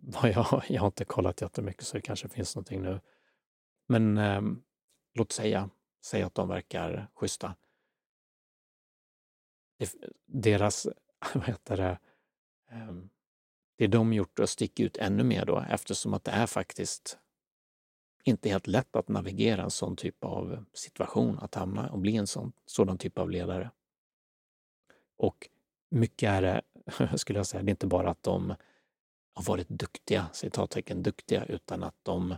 vad 0.02 0.30
jag, 0.30 0.62
jag 0.68 0.80
har 0.80 0.86
inte 0.86 1.04
kollat 1.04 1.40
jättemycket 1.40 1.86
så 1.86 1.96
det 1.96 2.02
kanske 2.02 2.28
finns 2.28 2.56
någonting 2.56 2.82
nu. 2.82 3.00
Men 3.88 4.18
eh, 4.18 4.42
låt 5.14 5.32
säga, 5.32 5.70
säga 6.04 6.26
att 6.26 6.34
de 6.34 6.48
verkar 6.48 7.08
schyssta 7.14 7.54
deras, 10.26 10.86
vad 11.34 11.44
heter 11.44 11.76
det, 11.76 11.98
ehm, 12.70 13.10
det 13.76 13.86
de 13.86 14.12
gjort 14.12 14.38
att 14.38 14.50
sticka 14.50 14.82
ut 14.82 14.96
ännu 14.96 15.24
mer 15.24 15.44
då 15.44 15.64
eftersom 15.70 16.14
att 16.14 16.24
det 16.24 16.30
är 16.30 16.46
faktiskt 16.46 17.18
inte 18.24 18.48
helt 18.48 18.66
lätt 18.66 18.96
att 18.96 19.08
navigera 19.08 19.62
en 19.62 19.70
sån 19.70 19.96
typ 19.96 20.24
av 20.24 20.64
situation, 20.72 21.38
att 21.38 21.54
hamna 21.54 21.90
och 21.90 21.98
bli 21.98 22.16
en 22.16 22.26
sån, 22.26 22.52
sådan 22.66 22.98
typ 22.98 23.18
av 23.18 23.30
ledare. 23.30 23.70
Och 25.16 25.48
mycket 25.90 26.28
är 26.28 26.42
det, 26.42 26.62
skulle 27.18 27.38
jag 27.38 27.46
säga, 27.46 27.62
det 27.62 27.68
är 27.68 27.70
inte 27.70 27.86
bara 27.86 28.10
att 28.10 28.22
de 28.22 28.54
har 29.34 29.44
varit 29.44 29.68
duktiga, 29.68 30.26
citattecken 30.32 31.02
duktiga, 31.02 31.44
utan 31.44 31.82
att 31.82 31.96
de 32.02 32.36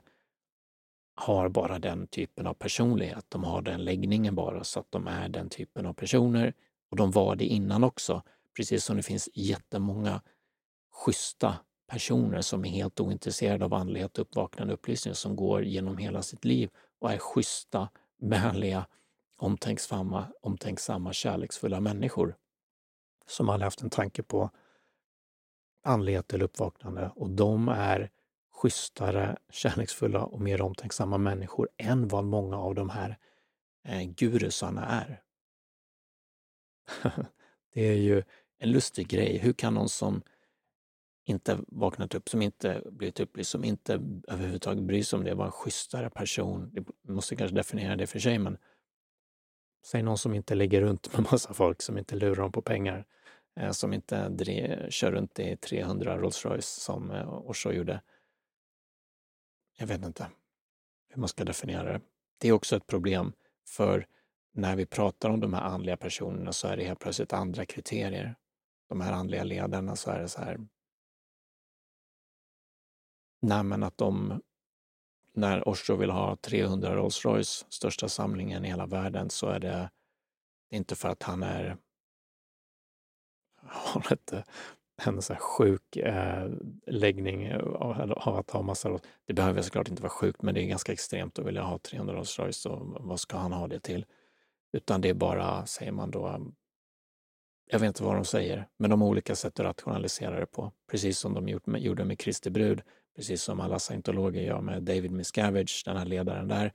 har 1.15 1.49
bara 1.49 1.79
den 1.79 2.07
typen 2.07 2.47
av 2.47 2.55
personlighet. 2.55 3.25
De 3.29 3.45
har 3.45 3.63
den 3.63 3.85
läggningen 3.85 4.35
bara 4.35 4.65
så 4.65 4.81
att 4.81 4.91
de 4.91 5.07
är 5.07 5.29
den 5.29 5.49
typen 5.49 5.87
av 5.87 5.93
personer 5.93 6.55
och 6.93 6.97
de 6.97 7.11
var 7.11 7.37
det 7.37 7.45
innan 7.45 7.85
också, 7.85 8.23
precis 8.57 8.85
som 8.85 8.97
det 8.97 9.03
finns 9.03 9.29
jättemånga 9.35 10.23
schyssta 10.93 11.57
personer 11.87 12.41
som 12.41 12.65
är 12.65 12.69
helt 12.69 13.01
ointresserade 13.01 13.65
av 13.65 13.75
andlighet, 13.75 14.19
uppvaknande 14.19 14.75
upplysning 14.75 15.15
som 15.15 15.37
går 15.37 15.65
genom 15.65 15.97
hela 15.99 16.23
sitt 16.23 16.45
liv 16.45 16.71
och 16.99 17.13
är 17.13 17.19
schyssta, 17.19 17.89
vänliga, 18.19 18.87
omtänksamma, 19.37 20.27
omtänksamma, 20.41 21.13
kärleksfulla 21.13 21.81
människor 21.81 22.37
som 23.27 23.49
aldrig 23.49 23.65
haft 23.65 23.83
en 23.83 23.91
tanke 23.91 24.23
på 24.23 24.51
andlighet 25.83 26.33
eller 26.33 26.45
uppvaknande 26.45 27.13
och 27.15 27.31
de 27.31 27.69
är 27.69 28.11
schysstare, 28.55 29.39
kärleksfulla 29.51 30.25
och 30.25 30.41
mer 30.41 30.63
omtänksamma 30.63 31.19
människor 31.19 31.69
än 31.77 32.09
vad 32.09 32.25
många 32.25 32.59
av 32.59 32.75
de 32.75 32.91
här 32.91 33.19
eh, 33.85 34.03
gurusarna 34.03 34.87
är. 34.87 35.23
det 37.75 37.89
är 37.89 37.95
ju 37.95 38.23
en 38.59 38.71
lustig 38.71 39.09
grej. 39.09 39.39
Hur 39.39 39.53
kan 39.53 39.75
någon 39.75 39.89
som 39.89 40.23
inte 41.25 41.59
vaknat 41.69 42.15
upp, 42.15 42.29
som 42.29 42.43
inte 42.43 42.83
blivit 42.91 43.21
upplyst, 43.21 43.51
som 43.51 43.65
inte 43.65 43.93
överhuvudtaget 44.29 44.85
bryr 44.85 45.03
sig 45.03 45.17
om 45.17 45.25
det, 45.25 45.35
vara 45.35 45.47
en 45.47 45.53
schysstare 45.53 46.11
person. 46.11 46.71
Det 46.73 47.13
måste 47.13 47.37
kanske 47.37 47.57
definiera 47.57 47.97
det 47.97 48.07
för 48.07 48.19
sig, 48.19 48.39
men 48.39 48.59
säg 49.85 50.03
någon 50.03 50.19
som 50.19 50.35
inte 50.35 50.55
ligger 50.55 50.81
runt 50.81 51.13
med 51.13 51.27
massa 51.33 51.55
folk, 51.55 51.83
som 51.83 51.99
inte 51.99 52.17
lurar 52.17 52.43
dem 52.43 52.53
på 52.53 52.63
pengar, 52.63 53.07
eh, 53.57 53.71
som 53.71 53.93
inte 53.93 54.29
drev, 54.29 54.91
kör 54.91 55.13
runt 55.13 55.39
i 55.39 55.57
300 55.57 56.19
Rolls 56.19 56.45
Royce 56.45 56.81
som 56.81 57.11
eh, 57.11 57.49
Osho 57.49 57.73
gjorde. 57.73 58.03
Jag 59.79 59.87
vet 59.87 60.05
inte 60.05 60.27
hur 61.09 61.21
man 61.21 61.29
ska 61.29 61.45
definiera 61.45 61.93
det. 61.93 62.01
Det 62.39 62.49
är 62.49 62.53
också 62.53 62.77
ett 62.77 62.87
problem, 62.87 63.33
för 63.69 64.07
när 64.53 64.77
vi 64.77 64.87
pratar 64.87 65.31
om 65.31 65.41
de 65.41 65.55
här 65.55 65.63
andliga 65.63 65.97
personerna 65.97 66.53
så 66.53 66.69
är 66.69 66.77
det 66.77 66.85
helt 66.85 66.99
plötsligt 66.99 67.33
andra 67.33 67.67
kriterier. 67.67 68.37
De 68.89 69.01
här 69.01 69.13
andliga 69.13 69.45
ledarna 69.45 69.97
så 69.97 70.11
är 70.11 70.21
det 70.21 70.29
så 70.29 70.41
här. 70.41 70.59
Nej, 73.41 73.63
men 73.63 73.83
att 73.83 73.99
de, 73.99 74.43
när 75.35 75.69
Osho 75.69 75.97
vill 75.97 76.11
ha 76.11 76.37
300 76.37 76.97
Rolls 76.97 77.25
Royce, 77.25 77.67
största 77.69 78.09
samlingen 78.09 78.65
i 78.65 78.69
hela 78.69 78.87
världen, 78.87 79.31
så 79.31 79.47
är 79.47 79.61
det, 79.61 79.91
inte 80.71 80.97
för 80.97 81.09
att 81.09 81.23
han 81.23 81.43
är 81.43 81.77
har 83.63 84.13
inte 84.13 84.45
en 85.05 85.23
så 85.23 85.35
sjuk 85.35 85.97
eh, 85.97 86.51
läggning 86.87 87.55
av, 87.55 88.13
av, 88.13 88.37
att 88.39 88.51
ha 88.51 88.63
massa 88.63 88.99
Det 89.25 89.33
behöver 89.33 89.63
såklart 89.63 89.89
inte 89.89 90.03
vara 90.03 90.11
sjukt, 90.11 90.43
men 90.43 90.55
det 90.55 90.63
är 90.63 90.67
ganska 90.67 90.93
extremt 90.93 91.39
att 91.39 91.47
vilja 91.47 91.63
ha 91.63 91.79
300 91.79 92.15
Rolls 92.15 92.39
Royce 92.39 92.67
och 92.69 93.07
vad 93.07 93.21
ska 93.21 93.37
han 93.37 93.53
ha 93.53 93.69
det 93.69 93.81
till? 93.81 94.07
Utan 94.73 95.01
det 95.01 95.09
är 95.09 95.15
bara, 95.15 95.67
säger 95.67 95.93
man 95.93 96.11
då, 96.11 96.53
jag 97.67 97.79
vet 97.79 97.89
inte 97.89 98.05
vad 98.05 98.15
de 98.15 98.25
säger, 98.25 98.69
men 98.77 98.91
de 98.91 99.01
har 99.01 99.09
olika 99.09 99.37
sätt 99.37 99.61
att 99.61 99.67
rationalisera 99.67 100.41
det 100.41 100.47
på. 100.47 100.73
Precis 100.91 101.19
som 101.19 101.35
de 101.35 101.49
gjorde 101.79 102.05
med 102.05 102.19
Kristi 102.19 102.51
brud, 102.51 102.83
precis 103.17 103.43
som 103.43 103.61
alla 103.61 103.79
scientologer 103.79 104.43
gör 104.43 104.61
med 104.61 104.83
David 104.83 105.11
Miscavige, 105.11 105.83
den 105.85 105.97
här 105.97 106.05
ledaren 106.05 106.49
där. 106.49 106.73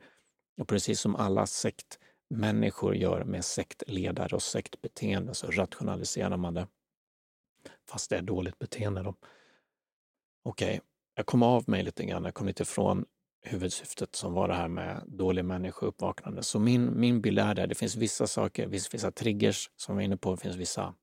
Och 0.61 0.67
precis 0.67 0.99
som 0.99 1.15
alla 1.15 1.47
sektmänniskor 1.47 2.95
gör 2.95 3.23
med 3.23 3.45
sektledare 3.45 4.35
och 4.35 4.43
sektbeteende 4.43 5.33
så 5.33 5.47
rationaliserar 5.47 6.37
man 6.37 6.53
det. 6.53 6.67
Fast 7.89 8.09
det 8.09 8.17
är 8.17 8.21
dåligt 8.21 8.59
beteende. 8.59 9.01
då. 9.03 9.15
Okej, 10.43 10.67
okay. 10.67 10.79
jag 11.15 11.25
kom 11.25 11.43
av 11.43 11.69
mig 11.69 11.83
lite 11.83 12.05
grann, 12.05 12.23
jag 12.23 12.33
kom 12.33 12.47
lite 12.47 12.63
ifrån 12.63 13.05
huvudsyftet 13.47 14.15
som 14.15 14.33
var 14.33 14.47
det 14.47 14.53
här 14.53 14.67
med 14.67 15.03
dålig 15.07 15.45
människouppvaknande. 15.45 16.43
Så 16.43 16.59
min, 16.59 16.99
min 16.99 17.21
bild 17.21 17.39
är 17.39 17.55
det, 17.55 17.65
det 17.65 17.75
finns 17.75 17.95
vissa 17.95 18.27
saker, 18.27 18.65
det 18.65 18.71
finns 18.71 18.93
vissa 18.93 19.11
triggers 19.11 19.71
som 19.75 19.97
vi 19.97 20.03
är 20.03 20.05
inne 20.05 20.17
på, 20.17 20.31
det 20.31 20.41
finns 20.41 20.55
vissa 20.55 20.95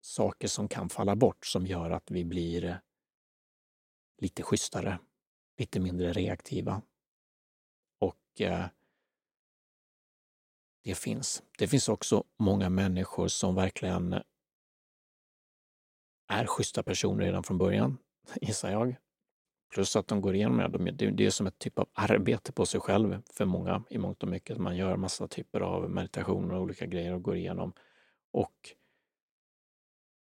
saker 0.00 0.48
som 0.48 0.68
kan 0.68 0.88
falla 0.88 1.16
bort 1.16 1.46
som 1.46 1.66
gör 1.66 1.90
att 1.90 2.10
vi 2.10 2.24
blir 2.24 2.80
lite 4.18 4.42
schysstare, 4.42 4.98
lite 5.58 5.80
mindre 5.80 6.12
reaktiva. 6.12 6.82
Och 7.98 8.40
eh, 8.40 8.66
det 10.84 10.94
finns. 10.94 11.42
Det 11.58 11.68
finns 11.68 11.88
också 11.88 12.24
många 12.38 12.70
människor 12.70 13.28
som 13.28 13.54
verkligen 13.54 14.22
är 16.28 16.46
schyssta 16.46 16.82
personer 16.82 17.24
redan 17.24 17.42
från 17.42 17.58
början, 17.58 17.98
gissar 18.40 18.70
jag. 18.70 18.96
Plus 19.74 19.96
att 19.96 20.08
de 20.08 20.20
går 20.20 20.34
igenom 20.34 20.72
det. 20.86 21.10
Det 21.10 21.26
är 21.26 21.30
som 21.30 21.46
ett 21.46 21.58
typ 21.58 21.78
av 21.78 21.88
arbete 21.92 22.52
på 22.52 22.66
sig 22.66 22.80
själv 22.80 23.22
för 23.32 23.44
många 23.44 23.84
i 23.90 23.98
mångt 23.98 24.22
och 24.22 24.28
mycket. 24.28 24.58
Man 24.58 24.76
gör 24.76 24.96
massa 24.96 25.28
typer 25.28 25.60
av 25.60 25.90
meditationer 25.90 26.54
och 26.54 26.62
olika 26.62 26.86
grejer 26.86 27.14
och 27.14 27.22
går 27.22 27.36
igenom. 27.36 27.72
Och 28.32 28.74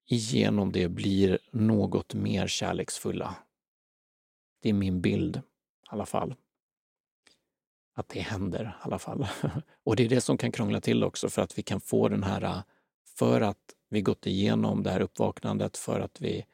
igenom 0.06 0.72
det 0.72 0.88
blir 0.88 1.38
något 1.50 2.14
mer 2.14 2.46
kärleksfulla. 2.46 3.36
Det 4.62 4.68
är 4.68 4.72
min 4.72 5.00
bild 5.00 5.36
i 5.36 5.40
alla 5.88 6.06
fall. 6.06 6.34
Att 7.94 8.08
det 8.08 8.20
händer 8.20 8.64
i 8.64 8.84
alla 8.84 8.98
fall. 8.98 9.26
Och 9.84 9.96
det 9.96 10.04
är 10.04 10.08
det 10.08 10.20
som 10.20 10.38
kan 10.38 10.52
krångla 10.52 10.80
till 10.80 11.04
också 11.04 11.28
för 11.28 11.42
att 11.42 11.58
vi 11.58 11.62
kan 11.62 11.80
få 11.80 12.08
den 12.08 12.22
här, 12.22 12.62
för 13.18 13.40
att 13.40 13.74
vi 13.88 14.02
gått 14.02 14.26
igenom 14.26 14.82
det 14.82 14.90
här 14.90 15.00
uppvaknandet, 15.00 15.76
för 15.76 16.00
att 16.00 16.20
vi 16.20 16.46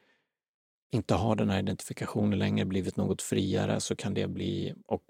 inte 0.93 1.13
har 1.13 1.35
den 1.35 1.49
här 1.49 1.59
identifikationen 1.59 2.39
längre, 2.39 2.65
blivit 2.65 2.97
något 2.97 3.21
friare, 3.21 3.79
så 3.79 3.95
kan 3.95 4.13
det 4.13 4.27
bli, 4.27 4.73
och 4.87 5.03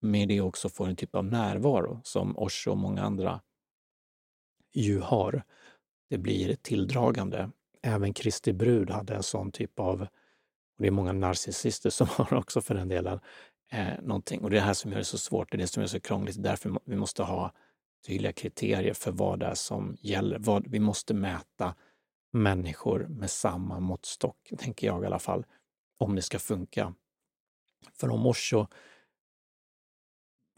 med 0.00 0.28
det 0.28 0.40
också 0.40 0.68
få 0.68 0.84
en 0.84 0.96
typ 0.96 1.14
av 1.14 1.24
närvaro 1.24 2.00
som 2.04 2.38
Osho 2.38 2.70
och 2.70 2.78
många 2.78 3.02
andra 3.02 3.40
ju 4.74 5.00
har. 5.00 5.42
Det 6.10 6.18
blir 6.18 6.54
tilldragande. 6.54 7.50
Även 7.82 8.14
Kristi 8.14 8.52
brud 8.52 8.90
hade 8.90 9.14
en 9.14 9.22
sån 9.22 9.52
typ 9.52 9.78
av, 9.78 10.02
och 10.02 10.08
det 10.78 10.86
är 10.86 10.90
många 10.90 11.12
narcissister 11.12 11.90
som 11.90 12.06
har 12.10 12.34
också 12.34 12.60
för 12.60 12.74
den 12.74 12.88
delen, 12.88 13.20
eh, 13.70 14.02
någonting. 14.02 14.40
Och 14.40 14.50
det 14.50 14.56
är 14.56 14.60
det 14.60 14.66
här 14.66 14.74
som 14.74 14.90
gör 14.90 14.98
det 14.98 15.04
så 15.04 15.18
svårt, 15.18 15.50
det 15.50 15.56
är 15.56 15.58
det 15.58 15.66
som 15.66 15.80
gör 15.80 15.84
det 15.84 15.90
så 15.90 16.00
krångligt. 16.00 16.42
Därför 16.42 16.78
vi 16.84 16.96
måste 16.96 17.22
ha 17.22 17.52
tydliga 18.06 18.32
kriterier 18.32 18.94
för 18.94 19.12
vad 19.12 19.40
det 19.40 19.46
är 19.46 19.54
som 19.54 19.96
gäller. 20.00 20.38
Vad, 20.38 20.66
vi 20.66 20.80
måste 20.80 21.14
mäta 21.14 21.74
människor 22.32 23.06
med 23.08 23.30
samma 23.30 23.80
måttstock, 23.80 24.52
tänker 24.58 24.86
jag 24.86 25.02
i 25.02 25.06
alla 25.06 25.18
fall, 25.18 25.46
om 25.98 26.14
det 26.14 26.22
ska 26.22 26.38
funka. 26.38 26.94
För 27.92 28.10
om 28.10 28.26
Osho, 28.26 28.66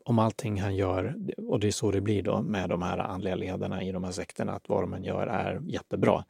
om 0.04 0.18
allting 0.18 0.60
han 0.60 0.76
gör, 0.76 1.16
och 1.38 1.60
det 1.60 1.66
är 1.66 1.72
så 1.72 1.90
det 1.90 2.00
blir 2.00 2.22
då 2.22 2.42
med 2.42 2.68
de 2.68 2.82
här 2.82 2.98
andliga 2.98 3.34
ledarna 3.34 3.82
i 3.82 3.92
de 3.92 4.04
här 4.04 4.12
sekterna, 4.12 4.52
att 4.52 4.68
vad 4.68 4.82
de 4.82 4.94
än 4.94 5.04
gör 5.04 5.26
är 5.26 5.60
jättebra. 5.64 6.24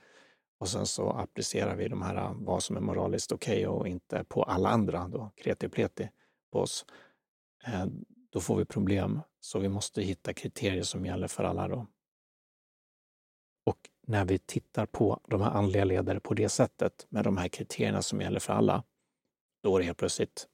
Och 0.59 0.69
sen 0.69 0.87
så 0.87 1.11
applicerar 1.11 1.77
vi 1.77 1.89
de 1.89 2.03
här 2.03 2.17
äh, 2.17 2.33
vad 2.35 2.63
som 2.63 2.77
är 2.77 2.81
moraliskt 2.81 3.33
okej 3.33 3.69
okay 3.69 3.79
och 3.79 3.89
inte 3.89 4.25
på 4.25 4.43
alla 4.43 4.69
andra, 4.69 5.09
då 5.09 5.33
kreti 5.37 5.69
pleti 5.69 6.11
på 6.53 6.59
oss. 6.59 6.87
Eh, 7.67 7.87
då 8.31 8.41
får 8.41 8.57
vi 8.57 8.65
problem. 8.65 9.21
Så 9.41 9.59
vi 9.59 9.69
måste 9.69 10.03
hitta 10.03 10.33
kriterier 10.33 10.83
som 10.83 11.07
gäller 11.07 11.29
för 11.29 11.45
alla. 11.45 11.69
Då. 11.69 11.87
När 14.07 14.25
vi 14.25 14.39
tittar 14.39 14.87
på 14.87 15.21
de 15.29 15.41
här 15.41 15.51
andliga 15.51 15.85
ledare 15.85 16.21
på 16.21 16.35
det 16.35 16.49
sättet, 16.49 17.07
med 17.09 17.25
de 17.25 17.37
här 17.37 17.49
kriterierna 17.49 18.03
som 18.03 18.21
gäller 18.21 18.41
för 18.41 18.53
alla, 18.53 18.83
då 19.63 19.77
är 19.77 19.81
det 19.81 19.87
helt 19.87 19.99
plötsligt 19.99 20.49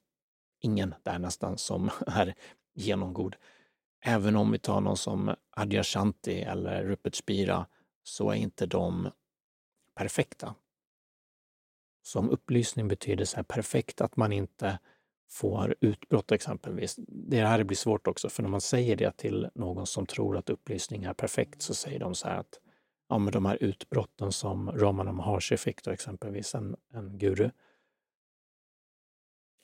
ingen 0.60 0.94
där 1.02 1.18
nästan 1.18 1.58
som 1.58 1.90
är 2.06 2.34
genomgod. 2.74 3.36
Även 4.04 4.36
om 4.36 4.52
vi 4.52 4.58
tar 4.58 4.80
någon 4.80 4.96
som 4.96 5.34
Adyashanti 5.50 6.40
eller 6.40 6.84
Rupert 6.84 7.14
Spira 7.14 7.66
så 8.02 8.30
är 8.30 8.34
inte 8.34 8.66
de 8.66 9.10
perfekta. 9.94 10.54
Som 12.02 12.30
upplysning 12.30 12.88
betyder 12.88 13.24
så 13.24 13.36
här 13.36 13.42
perfekt 13.42 14.00
att 14.00 14.16
man 14.16 14.32
inte 14.32 14.78
får 15.30 15.74
utbrott 15.80 16.32
exempelvis. 16.32 16.96
Det 17.08 17.40
här 17.40 17.64
blir 17.64 17.76
svårt 17.76 18.06
också, 18.06 18.28
för 18.28 18.42
när 18.42 18.50
man 18.50 18.60
säger 18.60 18.96
det 18.96 19.16
till 19.16 19.48
någon 19.54 19.86
som 19.86 20.06
tror 20.06 20.36
att 20.36 20.50
upplysning 20.50 21.04
är 21.04 21.14
perfekt 21.14 21.62
så 21.62 21.74
säger 21.74 22.00
de 22.00 22.14
så 22.14 22.28
här 22.28 22.36
att 22.36 22.60
ja, 23.10 23.18
de 23.18 23.46
här 23.46 23.62
utbrotten 23.62 24.32
som 24.32 24.72
Ramana 24.72 25.12
Maharshi 25.12 25.56
fick 25.56 25.82
då 25.82 25.90
exempelvis, 25.90 26.54
en, 26.54 26.76
en 26.92 27.18
guru, 27.18 27.50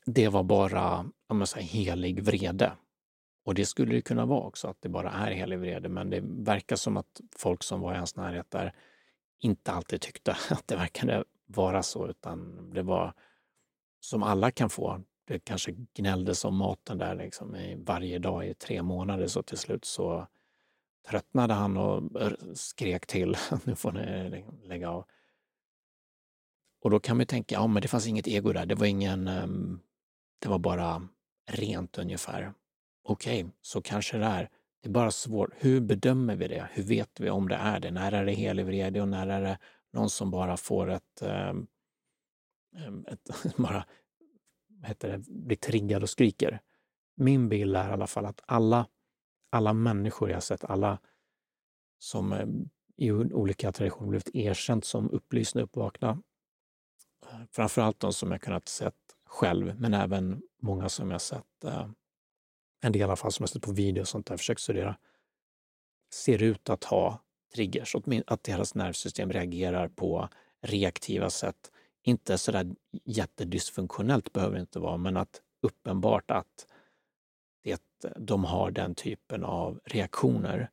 det 0.07 0.29
var 0.29 0.43
bara 0.43 1.11
om 1.27 1.47
säger, 1.47 1.67
helig 1.67 2.23
vrede. 2.23 2.73
Och 3.45 3.55
det 3.55 3.67
skulle 3.67 3.95
det 3.95 4.03
kunna 4.03 4.27
vara 4.27 4.47
också, 4.47 4.69
att 4.69 4.77
det 4.81 4.89
bara 4.89 5.11
är 5.11 5.31
helig 5.31 5.59
vrede, 5.59 5.89
men 5.89 6.11
det 6.11 6.21
verkar 6.23 6.77
som 6.77 6.97
att 6.97 7.21
folk 7.37 7.63
som 7.63 7.81
var 7.81 7.95
i 7.95 7.97
hans 7.97 8.17
närhet 8.17 8.51
där 8.51 8.75
inte 9.39 9.73
alltid 9.73 10.01
tyckte 10.01 10.31
att 10.51 10.67
det 10.67 10.77
verkade 10.77 11.25
vara 11.47 11.83
så, 11.83 12.09
utan 12.09 12.71
det 12.75 12.83
var 12.83 13.15
som 14.01 14.23
alla 14.23 14.51
kan 14.51 14.71
få 14.71 15.03
det 15.27 15.39
kanske 15.39 15.73
gnälldes 15.95 16.45
om 16.45 16.57
maten 16.57 16.99
där 16.99 17.15
liksom 17.15 17.57
i 17.57 17.75
varje 17.75 18.19
dag 18.19 18.47
i 18.47 18.55
tre 18.55 18.83
månader 18.83 19.27
så 19.27 19.43
till 19.43 19.59
slut 19.59 19.85
så 19.85 20.27
tröttnade 21.11 21.55
han 21.55 21.77
och 21.77 22.03
skrek 22.55 23.07
till. 23.07 23.37
nu 23.65 23.77
får 23.77 23.93
ni 23.93 24.45
lägga 24.65 24.91
av. 24.91 25.05
Och 26.83 26.91
då 26.91 27.01
kan 27.01 27.17
man 27.17 27.27
tänka, 27.27 27.55
ja 27.55 27.67
men 27.67 27.83
det 27.83 27.89
fanns 27.89 28.07
inget 28.07 28.29
ego 28.29 28.53
där. 28.53 28.67
Det 28.67 28.75
var 28.75 28.87
ingen, 28.87 29.29
ehm, 29.29 29.81
det 30.39 30.49
var 30.49 30.59
bara 30.59 31.09
rent 31.51 31.99
ungefär. 31.99 32.53
Okej, 33.05 33.45
okay, 33.45 33.53
så 33.63 33.83
kanske 33.83 34.19
det 34.19 34.25
är. 34.25 34.51
Det 34.83 34.89
är 34.89 34.93
bara 34.93 35.11
svårt. 35.11 35.51
Hur 35.57 35.81
bedömer 35.81 36.37
vi 36.37 36.49
det? 36.49 36.69
Hur 36.73 36.83
vet 36.83 37.21
vi 37.21 37.31
om 37.31 37.49
det 37.49 37.55
är 37.55 37.81
det? 37.81 37.91
När 37.91 38.13
är 38.13 38.25
det 38.25 38.33
helig 38.33 38.67
vrede 38.67 39.01
och 39.01 39.09
när 39.09 39.27
är 39.27 39.41
det 39.41 39.59
någon 39.93 40.11
som 40.11 40.31
bara 40.31 40.57
får 40.57 40.91
ett, 40.91 41.23
ehm, 41.23 41.67
ehm, 42.77 43.07
ett 43.09 43.31
bara 43.57 43.85
heter 44.85 45.09
det, 45.09 45.19
blir 45.19 45.57
triggad 45.57 46.03
och 46.03 46.11
skriker. 46.11 46.61
Min 47.17 47.49
bild 47.49 47.77
är 47.77 47.89
i 47.89 47.93
alla 47.93 48.07
fall 48.07 48.27
att 48.27 48.41
alla, 48.47 48.87
alla 49.57 49.73
människor 49.73 50.31
jag 50.31 50.43
sett, 50.43 50.65
alla 50.65 50.99
som 51.99 52.33
eh, 52.33 52.47
i 52.97 53.13
olika 53.13 53.73
traditioner 53.73 54.09
blivit 54.11 54.35
erkänt 54.35 54.85
som 54.85 55.11
upplysta 55.11 55.59
och 55.59 55.65
uppvakna, 55.65 56.23
eh, 57.31 57.39
framförallt 57.53 58.01
de 58.01 58.13
som 58.13 58.33
jag 58.33 58.41
kunnat 58.41 58.69
sett 58.69 58.95
själv, 59.25 59.81
men 59.81 59.95
även 59.95 60.43
många 60.63 60.89
som 60.89 61.11
jag 61.11 61.21
sett, 61.21 61.65
eh, 61.65 61.89
en 62.81 62.93
del 62.93 63.01
i 63.01 63.05
alla 63.05 63.17
fall 63.17 63.33
som 63.33 63.43
jag 63.43 63.51
sett 63.51 63.63
på 63.63 63.73
video 63.73 64.01
och 64.01 64.09
sånt 64.09 64.27
där, 64.27 64.37
försökt 64.37 64.61
studera, 64.61 64.97
ser 66.13 66.43
ut 66.43 66.71
att 66.71 66.85
ha 66.85 67.23
triggers, 67.55 67.97
att 68.27 68.43
deras 68.43 68.75
nervsystem 68.75 69.33
reagerar 69.33 69.89
på 69.89 70.29
reaktiva 70.63 71.31
sätt. 71.31 71.71
Inte 72.03 72.39
sådär 72.39 72.75
jättedysfunktionellt 73.05 74.33
behöver 74.33 74.55
det 74.55 74.61
inte 74.61 74.79
vara, 74.79 74.97
men 74.97 75.17
att 75.17 75.43
uppenbart 75.63 76.31
att 76.31 76.67
det, 77.67 78.13
de 78.17 78.45
har 78.45 78.71
den 78.71 78.95
typen 78.95 79.45
av 79.45 79.81
reaktioner. 79.85 80.71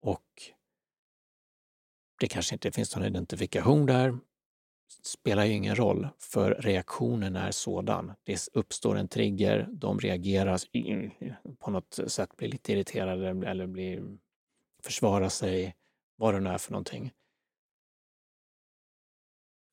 Och 0.00 0.52
det 2.20 2.28
kanske 2.28 2.54
inte 2.54 2.72
finns 2.72 2.96
någon 2.96 3.06
identifikation 3.06 3.86
där, 3.86 4.18
spelar 5.02 5.44
ju 5.44 5.52
ingen 5.52 5.76
roll, 5.76 6.08
för 6.18 6.54
reaktionen 6.54 7.36
är 7.36 7.50
sådan. 7.50 8.12
Det 8.24 8.48
uppstår 8.52 8.96
en 8.96 9.08
trigger, 9.08 9.68
de 9.72 10.00
reagerar 10.00 10.60
på 11.58 11.70
något 11.70 11.98
sätt, 12.06 12.36
blir 12.36 12.48
lite 12.48 12.72
irriterade 12.72 13.48
eller 13.50 13.66
blir, 13.66 14.18
försvarar 14.82 15.28
sig, 15.28 15.76
vad 16.16 16.34
det 16.34 16.40
nu 16.40 16.50
är 16.50 16.58
för 16.58 16.72
någonting. 16.72 17.12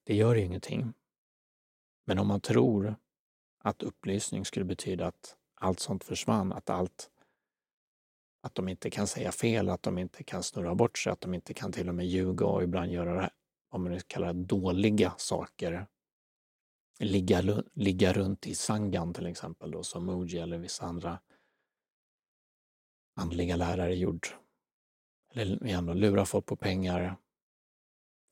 Det 0.03 0.15
gör 0.15 0.35
ju 0.35 0.41
ingenting. 0.41 0.93
Men 2.05 2.19
om 2.19 2.27
man 2.27 2.41
tror 2.41 2.95
att 3.57 3.83
upplysning 3.83 4.45
skulle 4.45 4.65
betyda 4.65 5.07
att 5.07 5.37
allt 5.61 5.79
sånt 5.79 6.03
försvann, 6.03 6.53
att 6.53 6.69
allt 6.69 7.09
att 8.41 8.55
de 8.55 8.69
inte 8.69 8.89
kan 8.89 9.07
säga 9.07 9.31
fel, 9.31 9.69
att 9.69 9.83
de 9.83 9.97
inte 9.97 10.23
kan 10.23 10.43
snurra 10.43 10.75
bort 10.75 10.97
sig, 10.97 11.11
att 11.11 11.21
de 11.21 11.33
inte 11.33 11.53
kan 11.53 11.71
till 11.71 11.89
och 11.89 11.95
med 11.95 12.07
ljuga 12.07 12.45
och 12.45 12.63
ibland 12.63 12.91
göra 12.91 13.21
det, 13.21 13.29
vad 13.69 13.81
man 13.81 13.99
kallar 14.07 14.33
dåliga 14.33 15.13
saker. 15.17 15.87
Ligga, 16.99 17.63
ligga 17.73 18.13
runt 18.13 18.47
i 18.47 18.55
sangan 18.55 19.13
till 19.13 19.25
exempel, 19.25 19.71
då, 19.71 19.83
som 19.83 20.05
Muji 20.05 20.39
eller 20.39 20.57
vissa 20.57 20.85
andra 20.85 21.19
andliga 23.15 23.55
lärare 23.55 23.95
gjort. 23.95 24.35
Eller 25.33 25.65
igen, 25.65 25.85
då, 25.85 25.93
lura 25.93 26.25
folk 26.25 26.45
på 26.45 26.55
pengar, 26.55 27.15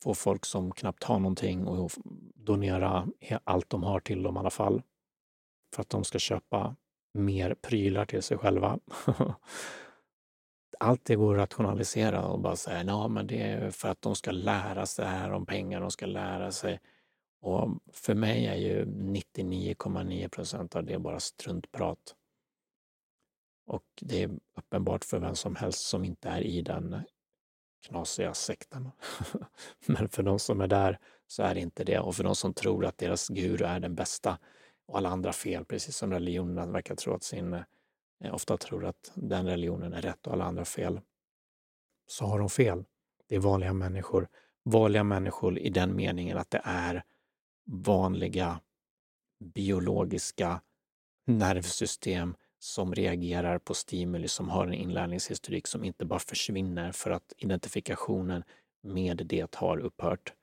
få 0.03 0.13
folk 0.13 0.45
som 0.45 0.71
knappt 0.71 1.03
har 1.03 1.19
någonting 1.19 1.67
och 1.67 1.91
donera 2.35 3.07
allt 3.43 3.69
de 3.69 3.83
har 3.83 3.99
till 3.99 4.23
dem 4.23 4.35
i 4.35 4.39
alla 4.39 4.49
fall. 4.49 4.81
För 5.75 5.81
att 5.81 5.89
de 5.89 6.03
ska 6.03 6.19
köpa 6.19 6.75
mer 7.13 7.53
prylar 7.53 8.05
till 8.05 8.21
sig 8.21 8.37
själva. 8.37 8.79
Allt 10.79 11.05
det 11.05 11.15
går 11.15 11.35
att 11.35 11.39
rationalisera 11.39 12.25
och 12.25 12.39
bara 12.39 12.55
säga, 12.55 12.83
ja 12.83 13.07
men 13.07 13.27
det 13.27 13.41
är 13.41 13.71
för 13.71 13.89
att 13.89 14.01
de 14.01 14.15
ska 14.15 14.31
lära 14.31 14.85
sig 14.85 15.05
det 15.05 15.11
här 15.11 15.31
om 15.31 15.45
pengar, 15.45 15.81
de 15.81 15.91
ska 15.91 16.05
lära 16.05 16.51
sig. 16.51 16.79
Och 17.41 17.69
för 17.93 18.15
mig 18.15 18.45
är 18.45 18.55
ju 18.55 18.85
99,9 18.85 20.29
procent 20.29 20.75
av 20.75 20.83
det 20.83 20.99
bara 20.99 21.19
struntprat. 21.19 22.15
Och 23.67 23.83
det 24.01 24.23
är 24.23 24.29
uppenbart 24.57 25.05
för 25.05 25.19
vem 25.19 25.35
som 25.35 25.55
helst 25.55 25.79
som 25.79 26.05
inte 26.05 26.29
är 26.29 26.41
i 26.41 26.61
den 26.61 27.01
knasiga 27.87 28.33
sekten. 28.33 28.91
Men 29.87 30.09
för 30.09 30.23
de 30.23 30.39
som 30.39 30.61
är 30.61 30.67
där 30.67 30.99
så 31.27 31.43
är 31.43 31.55
det 31.55 31.61
inte 31.61 31.83
det. 31.83 31.99
Och 31.99 32.15
för 32.15 32.23
de 32.23 32.35
som 32.35 32.53
tror 32.53 32.85
att 32.85 32.97
deras 32.97 33.27
guru 33.27 33.65
är 33.65 33.79
den 33.79 33.95
bästa 33.95 34.37
och 34.89 34.97
alla 34.97 35.09
andra 35.09 35.33
fel, 35.33 35.65
precis 35.65 35.95
som 35.95 36.11
religionerna 36.11 36.65
verkar 36.65 36.95
tro 36.95 37.13
att 37.13 37.23
sin, 37.23 37.53
eh, 37.53 38.33
ofta 38.33 38.57
tror 38.57 38.85
att 38.85 39.11
den 39.15 39.45
religionen 39.45 39.93
är 39.93 40.01
rätt 40.01 40.27
och 40.27 40.33
alla 40.33 40.45
andra 40.45 40.65
fel, 40.65 41.01
så 42.07 42.25
har 42.25 42.39
de 42.39 42.49
fel. 42.49 42.85
Det 43.27 43.35
är 43.35 43.39
vanliga 43.39 43.73
människor. 43.73 44.27
Vanliga 44.63 45.03
människor 45.03 45.59
i 45.59 45.69
den 45.69 45.95
meningen 45.95 46.37
att 46.37 46.51
det 46.51 46.61
är 46.63 47.03
vanliga 47.65 48.59
biologiska 49.39 50.61
nervsystem 51.25 52.35
som 52.59 52.95
reagerar 52.95 53.59
på 53.59 53.73
stimuli, 53.73 54.27
som 54.27 54.49
har 54.49 54.67
en 54.67 54.73
inlärningshistorik 54.73 55.67
som 55.67 55.83
inte 55.83 56.05
bara 56.05 56.19
försvinner 56.19 56.91
för 56.91 57.11
att 57.11 57.33
identifikationen 57.37 58.43
med 58.81 59.21
det 59.25 59.55
har 59.55 59.77
upphört. 59.77 60.33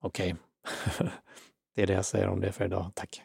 Okej, 0.00 0.36
okay. 0.64 1.08
det 1.74 1.82
är 1.82 1.86
det 1.86 1.92
jag 1.92 2.04
säger 2.04 2.28
om 2.28 2.40
det 2.40 2.52
för 2.52 2.64
idag. 2.64 2.90
Tack! 2.94 3.22